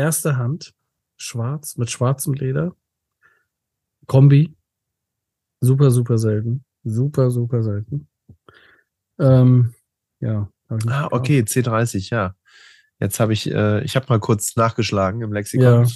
[0.00, 0.72] Erste Hand,
[1.18, 2.74] schwarz, mit schwarzem Leder.
[4.06, 4.56] Kombi.
[5.60, 6.64] Super, super selten.
[6.84, 8.08] Super, super selten.
[9.18, 9.74] Ähm,
[10.20, 10.48] ja.
[10.86, 12.34] Ah, okay, C30, ja.
[12.98, 15.84] Jetzt habe ich, äh, ich habe mal kurz nachgeschlagen im Lexikon.
[15.84, 15.86] Ja.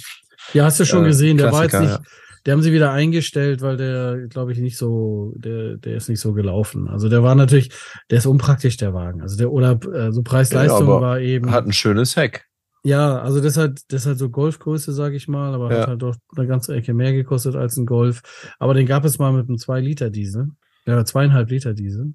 [0.53, 2.11] Ja, hast du schon Äh, gesehen, der war jetzt Klassiker, nicht,
[2.45, 6.19] der haben sie wieder eingestellt, weil der, glaube ich, nicht so, der, der ist nicht
[6.19, 6.87] so gelaufen.
[6.89, 7.71] Also der war natürlich,
[8.11, 9.23] der ist unpraktisch, der Wagen.
[9.23, 11.49] Also der, oder äh, so Preis-Leistung ja, war eben.
[11.49, 12.45] Hat ein schönes Heck.
[12.85, 15.81] Ja, also das hat, das hat so Golfgröße, sag ich mal, aber ja.
[15.81, 18.21] hat halt doch eine ganze Ecke mehr gekostet als ein Golf.
[18.59, 20.51] Aber den gab es mal mit einem 2 Liter Diesel.
[20.85, 22.13] Ja, zweieinhalb Liter Diesel.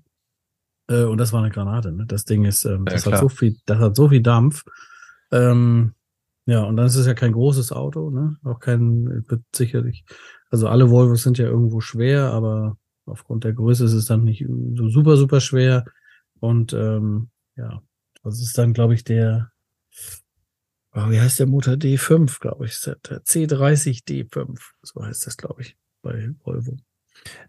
[0.87, 2.05] Äh, und das war eine Granate, ne?
[2.07, 4.63] Das Ding ist, ähm, das ja, hat so viel, das hat so viel Dampf.
[5.33, 5.95] Ähm,
[6.47, 8.37] ja, und dann ist es ja kein großes Auto, ne?
[8.45, 10.05] Auch kein, wird sicherlich,
[10.51, 14.47] also alle Volvos sind ja irgendwo schwer, aber aufgrund der Größe ist es dann nicht
[14.77, 15.85] so super, super schwer.
[16.39, 17.83] Und ähm, ja,
[18.23, 19.51] das ist dann, glaube ich, der
[20.95, 25.63] oh, wie heißt der Motor D5, glaube ich, der C30 D5, so heißt das, glaube
[25.63, 26.77] ich, bei Volvo.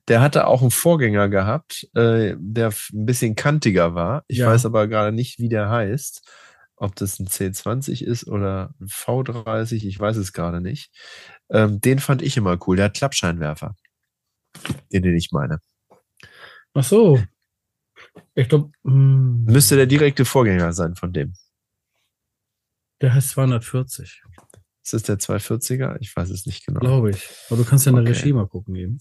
[0.07, 4.23] Der hatte auch einen Vorgänger gehabt, äh, der ein bisschen kantiger war.
[4.27, 4.47] Ich ja.
[4.47, 6.27] weiß aber gerade nicht, wie der heißt.
[6.75, 10.91] Ob das ein C20 ist oder ein V30, ich weiß es gerade nicht.
[11.49, 12.75] Ähm, den fand ich immer cool.
[12.75, 13.75] Der hat Klappscheinwerfer.
[14.91, 15.59] Den, den ich meine.
[16.73, 17.21] Ach so.
[18.33, 18.71] Ich glaube.
[18.83, 19.43] Hm.
[19.45, 21.33] Müsste der direkte Vorgänger sein von dem.
[23.01, 24.21] Der heißt 240.
[24.83, 25.97] Ist das der 240er?
[25.99, 26.79] Ich weiß es nicht genau.
[26.79, 27.29] Glaube ich.
[27.49, 28.11] Aber du kannst ja eine okay.
[28.11, 28.99] Regie mal gucken eben.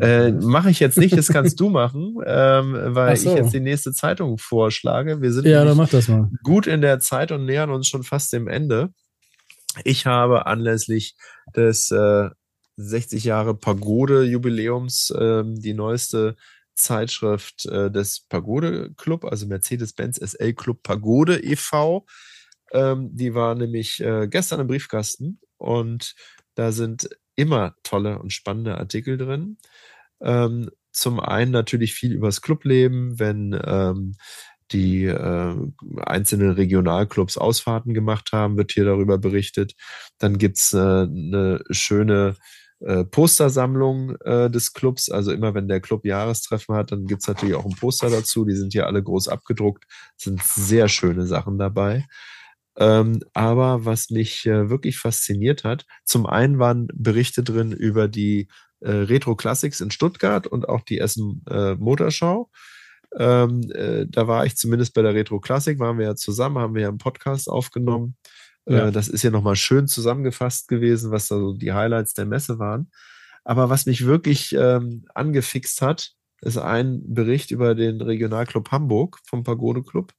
[0.00, 3.30] Äh, Mache ich jetzt nicht, das kannst du machen, ähm, weil so.
[3.30, 5.22] ich jetzt die nächste Zeitung vorschlage.
[5.22, 6.28] Wir sind ja, dann mach das mal.
[6.42, 8.92] gut in der Zeit und nähern uns schon fast dem Ende.
[9.84, 11.14] Ich habe anlässlich
[11.54, 12.28] des äh,
[12.76, 16.36] 60 Jahre Pagode-Jubiläums äh, die neueste
[16.74, 22.06] Zeitschrift äh, des Pagode Club, also Mercedes-Benz SL Club Pagode e.V.
[22.72, 26.14] Ähm, die war nämlich äh, gestern im Briefkasten und
[26.54, 29.58] da sind immer tolle und spannende Artikel drin.
[30.20, 34.14] Ähm, zum einen natürlich viel übers Clubleben, wenn ähm,
[34.72, 35.54] die äh,
[36.00, 39.74] einzelnen Regionalclubs Ausfahrten gemacht haben, wird hier darüber berichtet.
[40.18, 42.36] Dann gibt's äh, eine schöne
[42.80, 45.10] äh, Postersammlung äh, des Clubs.
[45.10, 48.44] Also immer wenn der Club Jahrestreffen hat, dann gibt's natürlich auch ein Poster dazu.
[48.44, 49.84] Die sind hier alle groß abgedruckt,
[50.16, 52.06] sind sehr schöne Sachen dabei.
[52.78, 58.48] Ähm, aber was mich äh, wirklich fasziniert hat, zum einen waren Berichte drin über die
[58.80, 62.50] äh, Retro Classics in Stuttgart und auch die Essen äh, Motorschau.
[63.18, 66.74] Ähm, äh, da war ich zumindest bei der Retro Classic, waren wir ja zusammen, haben
[66.74, 68.16] wir ja einen Podcast aufgenommen.
[68.64, 68.90] Äh, ja.
[68.90, 72.90] das ist ja nochmal schön zusammengefasst gewesen, was da so die Highlights der Messe waren.
[73.44, 79.42] Aber was mich wirklich ähm, angefixt hat, ist ein Bericht über den Regionalclub Hamburg vom
[79.44, 80.12] Pagode Club.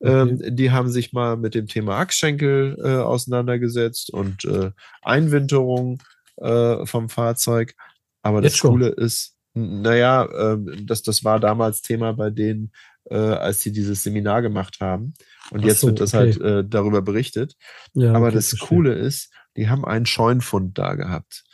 [0.00, 4.70] Ähm, die haben sich mal mit dem Thema Achsschenkel äh, auseinandergesetzt und äh,
[5.02, 6.02] Einwinterung
[6.36, 7.74] äh, vom Fahrzeug.
[8.22, 12.72] Aber das Coole ist, naja, äh, das, das war damals Thema bei denen,
[13.10, 15.14] äh, als sie dieses Seminar gemacht haben.
[15.50, 16.32] Und Ach jetzt so, wird das okay.
[16.34, 17.56] halt äh, darüber berichtet.
[17.94, 18.68] Ja, Aber okay, das verstehe.
[18.68, 21.44] Coole ist, die haben einen Scheunfund da gehabt.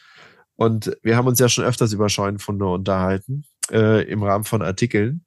[0.56, 5.24] Und wir haben uns ja schon öfters über Scheunenfunde unterhalten, äh, im Rahmen von Artikeln.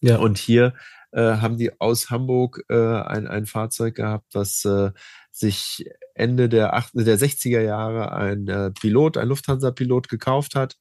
[0.00, 0.18] Ja.
[0.18, 0.74] Und hier
[1.12, 4.90] haben die aus Hamburg äh, ein, ein Fahrzeug gehabt, was äh,
[5.30, 5.84] sich
[6.14, 10.76] Ende der, 8, der 60er Jahre ein äh, Pilot, ein Lufthansa-Pilot gekauft hat.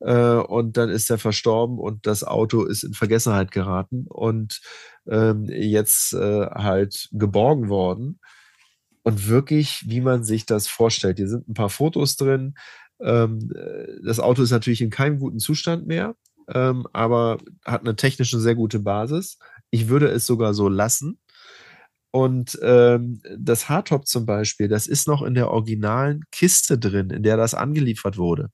[0.00, 4.60] Äh, und dann ist er verstorben und das Auto ist in Vergessenheit geraten und
[5.06, 8.20] ähm, jetzt äh, halt geborgen worden.
[9.02, 11.18] Und wirklich, wie man sich das vorstellt.
[11.18, 12.54] Hier sind ein paar Fotos drin.
[13.00, 13.50] Ähm,
[14.04, 16.14] das Auto ist natürlich in keinem guten Zustand mehr,
[16.52, 19.38] ähm, aber hat eine technische sehr gute Basis.
[19.70, 21.20] Ich würde es sogar so lassen.
[22.12, 27.22] Und ähm, das Hardtop zum Beispiel, das ist noch in der originalen Kiste drin, in
[27.22, 28.48] der das angeliefert wurde.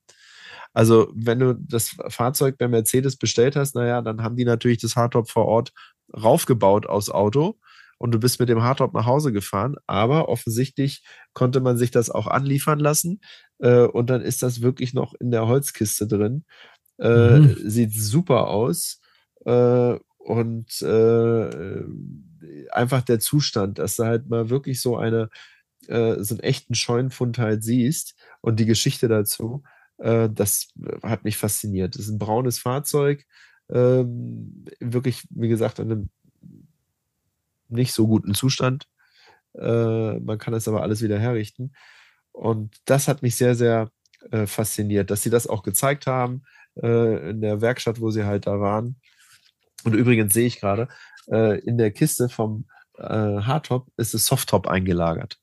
[0.73, 4.95] Also, wenn du das Fahrzeug bei Mercedes bestellt hast, naja, dann haben die natürlich das
[4.95, 5.71] Hardtop vor Ort
[6.15, 7.57] raufgebaut aufs Auto
[7.97, 9.75] und du bist mit dem Hardtop nach Hause gefahren.
[9.87, 11.03] Aber offensichtlich
[11.33, 13.21] konnte man sich das auch anliefern lassen
[13.59, 16.45] äh, und dann ist das wirklich noch in der Holzkiste drin.
[16.99, 17.69] Äh, mhm.
[17.69, 19.01] Sieht super aus.
[19.45, 19.95] Äh,
[20.27, 21.83] und äh,
[22.71, 25.29] einfach der Zustand, dass du halt mal wirklich so eine
[25.87, 29.63] äh, so einen echten Scheunenfund halt siehst und die Geschichte dazu,
[29.99, 31.95] äh, das hat mich fasziniert.
[31.95, 33.25] Das ist ein braunes Fahrzeug,
[33.69, 36.09] ähm, wirklich, wie gesagt, in einem
[37.69, 38.85] nicht so guten Zustand.
[39.53, 41.73] Äh, man kann es aber alles wieder herrichten.
[42.33, 43.91] Und das hat mich sehr, sehr
[44.31, 46.43] äh, fasziniert, dass sie das auch gezeigt haben
[46.81, 48.97] äh, in der Werkstatt, wo sie halt da waren.
[49.87, 50.89] Und übrigens sehe ich gerade,
[51.31, 52.65] äh, in der Kiste vom
[52.97, 55.39] äh, Hardtop ist das Softtop eingelagert.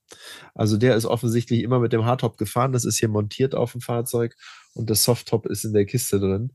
[0.53, 2.71] Also der ist offensichtlich immer mit dem Hardtop gefahren.
[2.71, 4.35] Das ist hier montiert auf dem Fahrzeug
[4.75, 6.53] und das Softtop ist in der Kiste drin.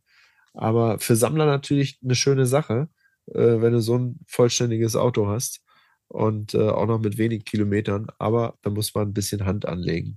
[0.54, 2.88] Aber für Sammler natürlich eine schöne Sache,
[3.26, 5.62] äh, wenn du so ein vollständiges Auto hast
[6.06, 8.06] und äh, auch noch mit wenig Kilometern.
[8.20, 10.16] Aber da muss man ein bisschen Hand anlegen.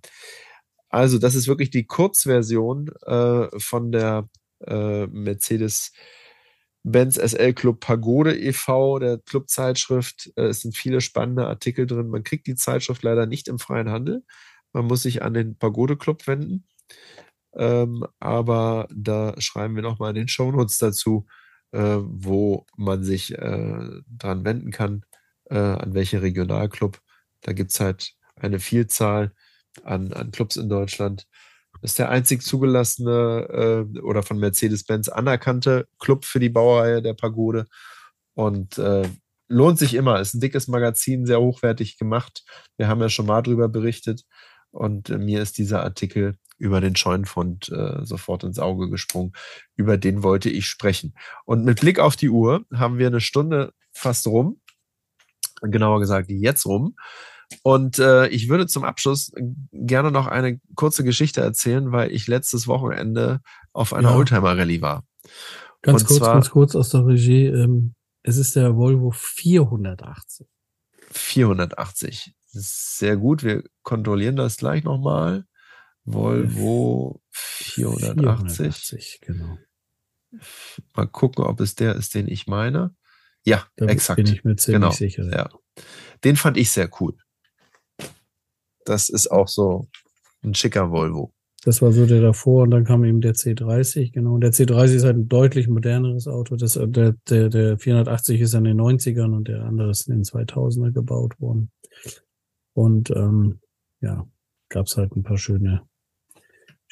[0.89, 4.29] Also, das ist wirklich die Kurzversion äh, von der
[4.67, 5.91] äh, Mercedes
[6.83, 10.31] Benz SL Club Pagode e.V., der Clubzeitschrift.
[10.35, 12.09] Äh, es sind viele spannende Artikel drin.
[12.09, 14.23] Man kriegt die Zeitschrift leider nicht im freien Handel.
[14.73, 16.65] Man muss sich an den Pagode Club wenden.
[17.55, 21.27] Ähm, aber da schreiben wir nochmal in den Shownotes dazu,
[21.71, 25.05] äh, wo man sich äh, dran wenden kann,
[25.49, 26.99] äh, an welche Regionalclub.
[27.41, 29.33] Da gibt es halt eine Vielzahl
[29.83, 31.27] an, an Clubs in Deutschland.
[31.83, 37.65] Ist der einzig zugelassene äh, oder von Mercedes-Benz anerkannte Club für die Baureihe der Pagode.
[38.35, 39.07] Und äh,
[39.49, 40.19] lohnt sich immer.
[40.19, 42.43] Ist ein dickes Magazin, sehr hochwertig gemacht.
[42.77, 44.23] Wir haben ja schon mal drüber berichtet.
[44.71, 49.33] Und äh, mir ist dieser Artikel über den Scheunenfund äh, sofort ins Auge gesprungen.
[49.75, 51.13] Über den wollte ich sprechen.
[51.43, 54.61] Und mit Blick auf die Uhr haben wir eine Stunde fast rum.
[55.61, 56.95] Genauer gesagt, jetzt rum.
[57.61, 59.31] Und äh, ich würde zum Abschluss
[59.71, 63.41] gerne noch eine kurze Geschichte erzählen, weil ich letztes Wochenende
[63.71, 64.15] auf einer ja.
[64.15, 65.05] Oldtimer-Rallye war.
[65.81, 67.45] Ganz Und kurz, zwar, ganz kurz aus der Regie.
[67.45, 67.93] Ähm,
[68.23, 70.47] es ist der Volvo 480.
[71.11, 72.33] 480.
[72.45, 73.43] Sehr gut.
[73.43, 75.45] Wir kontrollieren das gleich nochmal.
[76.05, 78.13] Volvo 480.
[78.13, 79.19] 480.
[79.21, 79.57] Genau.
[80.95, 82.95] Mal gucken, ob es der ist, den ich meine.
[83.45, 84.17] Ja, da exakt.
[84.17, 84.91] Bin ich mir ziemlich genau.
[84.91, 85.29] sicher.
[85.29, 85.49] Ja.
[86.23, 87.17] Den fand ich sehr cool.
[88.85, 89.87] Das ist auch so
[90.43, 91.31] ein schicker Volvo.
[91.65, 94.33] Das war so der davor und dann kam eben der C30, genau.
[94.33, 96.57] Und der C30 ist halt ein deutlich moderneres Auto.
[96.57, 100.15] Das, äh, der, der, der 480 ist in den 90ern und der andere ist in
[100.15, 101.71] den 2000er gebaut worden.
[102.73, 103.59] Und ähm,
[104.01, 104.27] ja,
[104.67, 105.83] gab es halt ein paar schöne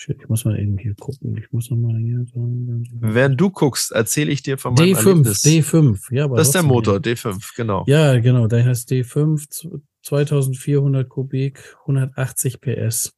[0.08, 1.38] ich muss mal eben hier gucken.
[1.38, 2.26] Ich muss noch mal hier.
[2.34, 5.44] Während du guckst, erzähle ich dir von meinem D5, Erlebnis.
[5.44, 6.26] D5, ja.
[6.26, 7.16] Aber das ist der Motor, hier.
[7.16, 7.84] D5, genau.
[7.88, 8.48] Ja, genau.
[8.48, 13.14] Der heißt D5, 2400 Kubik, 180 PS.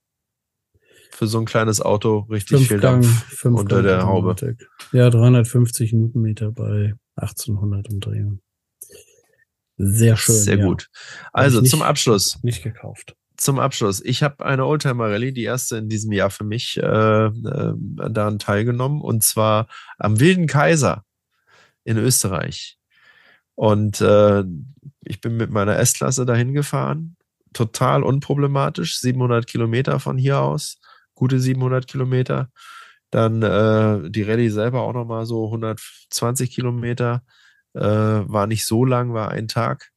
[1.11, 4.57] Für so ein kleines Auto richtig fünf viel Gang, Dampf unter Gang der Haube.
[4.91, 8.41] Ja, 350 Newtonmeter bei 1800 Umdrehungen.
[9.77, 10.35] Sehr schön.
[10.35, 10.65] Sehr ja.
[10.65, 10.89] gut.
[11.31, 12.39] Also nicht, zum Abschluss.
[12.43, 14.01] Nicht gekauft zum Abschluss.
[14.03, 17.73] Ich habe eine Oldtimer Rallye, die erste in diesem Jahr für mich, äh, äh,
[18.09, 19.67] daran teilgenommen und zwar
[19.97, 21.03] am Wilden Kaiser
[21.83, 22.77] in Österreich.
[23.55, 24.43] Und äh,
[25.05, 27.17] ich bin mit meiner S-Klasse dahin gefahren,
[27.53, 30.79] total unproblematisch, 700 Kilometer von hier aus,
[31.13, 32.49] gute 700 Kilometer.
[33.11, 37.23] Dann äh, die Rallye selber auch nochmal so 120 Kilometer,
[37.75, 39.92] äh, war nicht so lang, war ein Tag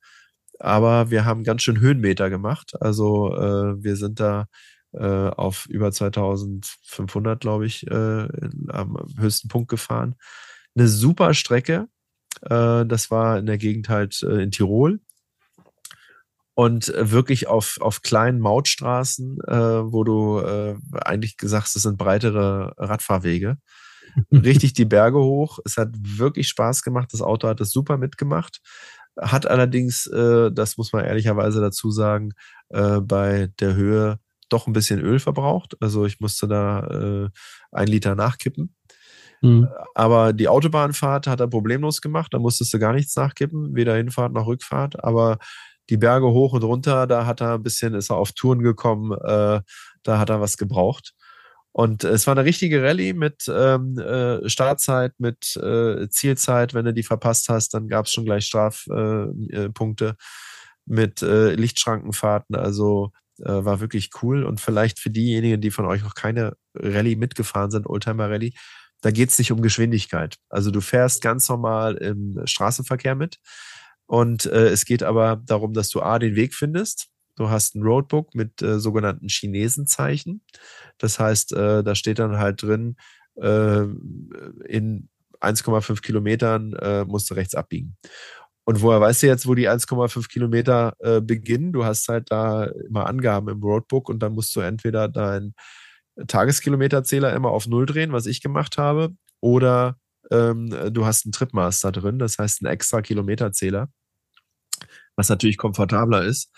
[0.59, 2.73] aber wir haben ganz schön Höhenmeter gemacht.
[2.81, 4.47] Also äh, wir sind da
[4.93, 8.29] äh, auf über 2500, glaube ich, äh,
[8.69, 10.15] am höchsten Punkt gefahren.
[10.75, 11.89] Eine super Strecke.
[12.43, 15.01] Äh, das war in der Gegend halt äh, in Tirol.
[16.55, 20.41] Und äh, wirklich auf, auf kleinen Mautstraßen, wo du
[20.93, 23.59] eigentlich gesagt hast, das sind breitere Radfahrwege.
[24.33, 25.59] Richtig die Berge hoch.
[25.67, 27.13] Es hat wirklich Spaß gemacht.
[27.13, 28.61] Das Auto hat es super mitgemacht
[29.21, 32.33] hat allerdings, äh, das muss man ehrlicherweise dazu sagen,
[32.71, 35.77] äh, bei der Höhe doch ein bisschen Öl verbraucht.
[35.81, 37.29] Also ich musste da äh,
[37.73, 38.75] ein Liter nachkippen.
[39.43, 39.69] Mhm.
[39.95, 42.33] Aber die Autobahnfahrt hat er problemlos gemacht.
[42.33, 45.03] Da musstest du gar nichts nachkippen, weder Hinfahrt noch Rückfahrt.
[45.03, 45.39] Aber
[45.91, 49.13] die Berge hoch und runter, da hat er ein bisschen, ist er auf Touren gekommen,
[49.13, 49.61] äh,
[50.03, 51.13] da hat er was gebraucht.
[51.79, 56.73] Und es war eine richtige Rallye mit ähm, äh, Startzeit, mit äh, Zielzeit.
[56.73, 60.15] Wenn du die verpasst hast, dann gab es schon gleich Strafpunkte äh, äh
[60.87, 62.57] mit äh, Lichtschrankenfahrten.
[62.57, 64.45] Also äh, war wirklich cool.
[64.45, 68.55] Und vielleicht für diejenigen, die von euch noch keine Rallye mitgefahren sind, Oldtimer Rallye,
[69.03, 70.37] da geht es nicht um Geschwindigkeit.
[70.49, 73.37] Also du fährst ganz normal im Straßenverkehr mit.
[74.07, 77.83] Und äh, es geht aber darum, dass du A, den Weg findest, Du hast ein
[77.83, 80.43] Roadbook mit äh, sogenannten Chinesenzeichen.
[80.99, 82.97] Das heißt, äh, da steht dann halt drin,
[83.37, 83.83] äh,
[84.69, 85.09] in
[85.41, 87.97] 1,5 Kilometern äh, musst du rechts abbiegen.
[88.65, 91.73] Und woher weißt du jetzt, wo die 1,5 Kilometer äh, beginnen?
[91.73, 95.55] Du hast halt da immer Angaben im Roadbook und dann musst du entweder deinen
[96.27, 99.99] Tageskilometerzähler immer auf Null drehen, was ich gemacht habe, oder
[100.31, 103.89] ähm, du hast einen Tripmaster drin, das heißt einen extra Kilometerzähler,
[105.15, 106.51] was natürlich komfortabler ist.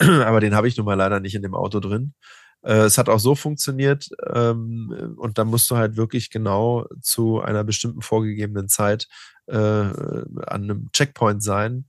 [0.24, 2.14] aber den habe ich nun mal leider nicht in dem Auto drin.
[2.62, 7.40] Äh, es hat auch so funktioniert ähm, und da musst du halt wirklich genau zu
[7.40, 9.08] einer bestimmten vorgegebenen Zeit
[9.46, 11.86] äh, an einem Checkpoint sein.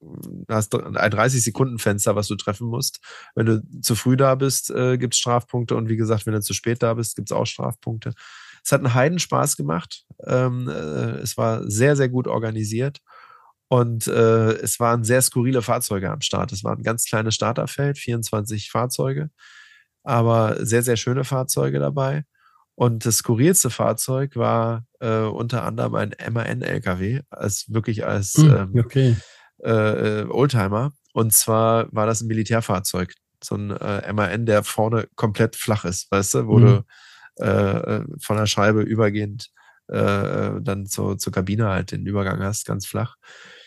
[0.00, 3.00] Du hast ein 30-Sekunden-Fenster, was du treffen musst.
[3.34, 6.40] Wenn du zu früh da bist, äh, gibt es Strafpunkte und wie gesagt, wenn du
[6.40, 8.12] zu spät da bist, gibt es auch Strafpunkte.
[8.64, 10.04] Es hat einen Heidenspaß gemacht.
[10.26, 13.00] Ähm, äh, es war sehr, sehr gut organisiert
[13.72, 16.52] und äh, es waren sehr skurrile Fahrzeuge am Start.
[16.52, 19.30] Es war ein ganz kleines Starterfeld, 24 Fahrzeuge.
[20.02, 22.24] aber sehr, sehr schöne Fahrzeuge dabei.
[22.74, 29.16] Und das skurrilste Fahrzeug war äh, unter anderem ein MAN-LKW, als wirklich als hm, okay.
[29.60, 30.92] äh, Oldtimer.
[31.14, 36.10] Und zwar war das ein Militärfahrzeug, so ein äh, MAN, der vorne komplett flach ist,
[36.10, 36.84] weißt du, wo mhm.
[37.38, 39.48] du äh, von der Scheibe übergehend
[39.88, 43.16] äh, dann zur, zur Kabine halt den Übergang hast, ganz flach.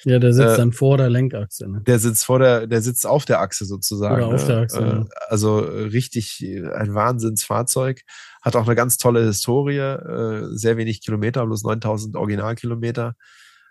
[0.05, 1.67] Ja, der sitzt äh, dann vor der Lenkachse.
[1.67, 1.81] Ne?
[1.81, 4.23] Der sitzt vor der, der sitzt auf der Achse sozusagen.
[4.23, 4.47] Oder auf ne?
[4.47, 4.79] der Achse.
[4.79, 5.05] Äh, ja.
[5.29, 6.45] Also richtig
[6.75, 8.01] ein Wahnsinnsfahrzeug.
[8.43, 9.79] Hat auch eine ganz tolle Historie.
[9.79, 13.15] Äh, sehr wenig Kilometer, bloß 9000 Originalkilometer.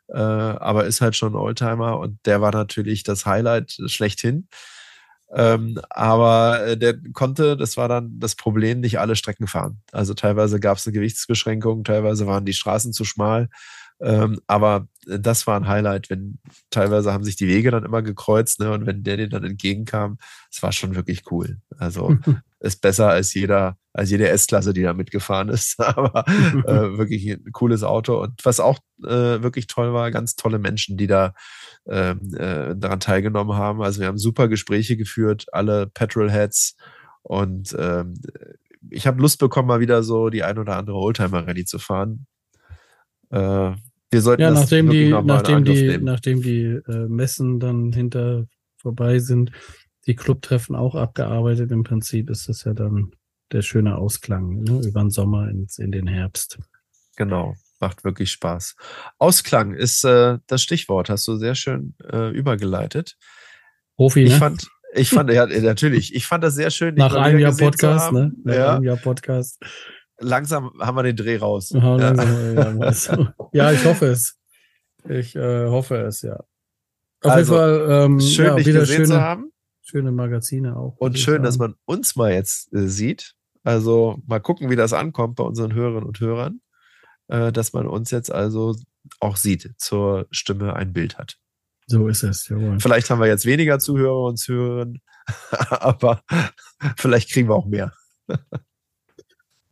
[0.09, 4.49] Äh, aber ist halt schon ein Oldtimer und der war natürlich das Highlight schlechthin.
[5.33, 9.81] Ähm, aber äh, der konnte, das war dann das Problem, nicht alle Strecken fahren.
[9.93, 13.49] Also teilweise gab es eine Gewichtsbeschränkung, teilweise waren die Straßen zu schmal.
[14.01, 16.39] Ähm, aber das war ein Highlight, wenn
[16.71, 18.73] teilweise haben sich die Wege dann immer gekreuzt, ne?
[18.73, 20.19] Und wenn der dir dann entgegenkam,
[20.51, 21.59] es war schon wirklich cool.
[21.79, 22.17] Also
[22.61, 25.79] ist besser als jeder, als jede S-Klasse, die da mitgefahren ist.
[25.81, 26.65] Aber äh,
[26.99, 28.21] wirklich ein cooles Auto.
[28.21, 31.35] Und was auch äh, wirklich toll war, ganz tolle Menschen, die da
[31.87, 33.83] ähm, äh, daran teilgenommen haben.
[33.83, 36.77] Also wir haben super Gespräche geführt, alle Petrolheads.
[37.23, 38.15] Und ähm,
[38.91, 42.27] ich habe Lust bekommen, mal wieder so die ein oder andere Oldtimer-Rallye zu fahren.
[43.35, 43.77] Äh,
[44.11, 49.51] wir sollten ja, nachdem die, nachdem die, nachdem die äh, Messen dann hinter vorbei sind,
[50.07, 51.73] die Clubtreffen auch abgearbeitet.
[51.73, 53.11] Im Prinzip ist das ja dann
[53.51, 54.83] der schöne Ausklang ne?
[54.87, 56.59] über den Sommer ins, in den Herbst.
[57.17, 58.77] Genau, macht wirklich Spaß.
[59.19, 63.17] Ausklang ist äh, das Stichwort, hast du sehr schön äh, übergeleitet.
[63.97, 64.39] Profi, ich ne?
[64.39, 66.95] fand, ich fand, ja, natürlich, ich fand das sehr schön.
[66.95, 68.33] Nach einem Jahr Podcast, ne?
[68.45, 68.75] Nach ja.
[68.77, 69.59] einem Jahr Podcast
[70.25, 71.71] langsam haben wir den Dreh raus.
[71.71, 73.35] Ja, langsam, ja.
[73.53, 74.37] ja, ich hoffe es.
[75.09, 76.37] Ich äh, hoffe es, ja.
[77.23, 79.53] Auf also, jeden Fall ähm, schön, ja, dich wieder gesehen schöne, zu haben.
[79.83, 80.97] Schöne Magazine auch.
[80.99, 83.35] Und schön, dass man uns mal jetzt äh, sieht.
[83.63, 86.61] Also mal gucken, wie das ankommt bei unseren Hörerinnen und Hörern,
[87.29, 88.77] äh, dass man uns jetzt also
[89.21, 91.39] auch sieht, zur Stimme ein Bild hat.
[91.87, 92.81] So ist es, jawohl.
[92.81, 95.01] Vielleicht haben wir jetzt weniger Zuhörer und Zuhörerinnen,
[95.71, 96.23] aber
[96.97, 97.93] vielleicht kriegen wir auch mehr.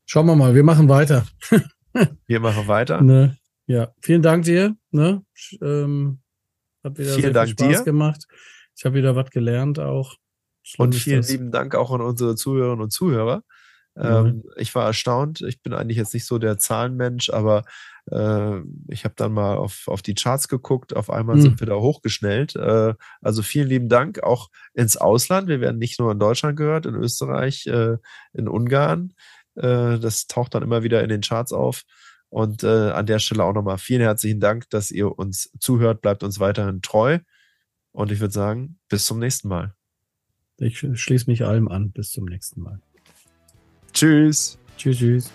[0.06, 1.26] Schauen wir mal, wir machen weiter.
[2.26, 3.00] wir machen weiter.
[3.00, 3.36] Ne?
[3.66, 4.76] Ja, vielen Dank dir.
[4.90, 5.24] Ne?
[5.60, 6.20] Ähm,
[6.82, 7.84] hat wieder vielen sehr Dank viel Spaß dir.
[7.84, 8.26] gemacht.
[8.76, 10.16] Ich habe wieder was gelernt auch.
[10.62, 13.42] Schlimm und vielen lieben Dank auch an unsere Zuhörerinnen und Zuhörer.
[13.96, 15.42] Ähm, ich war erstaunt.
[15.42, 17.64] Ich bin eigentlich jetzt nicht so der Zahlenmensch, aber
[18.10, 20.96] äh, ich habe dann mal auf, auf die Charts geguckt.
[20.96, 21.42] Auf einmal mhm.
[21.42, 22.56] sind wir da hochgeschnellt.
[22.56, 25.48] Äh, also vielen lieben Dank auch ins Ausland.
[25.48, 27.98] Wir werden nicht nur in Deutschland gehört, in Österreich, äh,
[28.32, 29.12] in Ungarn.
[29.56, 31.82] Äh, das taucht dann immer wieder in den Charts auf.
[32.28, 36.00] Und äh, an der Stelle auch nochmal vielen herzlichen Dank, dass ihr uns zuhört.
[36.00, 37.18] Bleibt uns weiterhin treu.
[37.92, 39.74] Und ich würde sagen, bis zum nächsten Mal.
[40.56, 41.90] Ich schließe mich allem an.
[41.90, 42.80] Bis zum nächsten Mal.
[43.92, 44.58] Tschüss.
[44.78, 45.32] Tschüss, tschüss.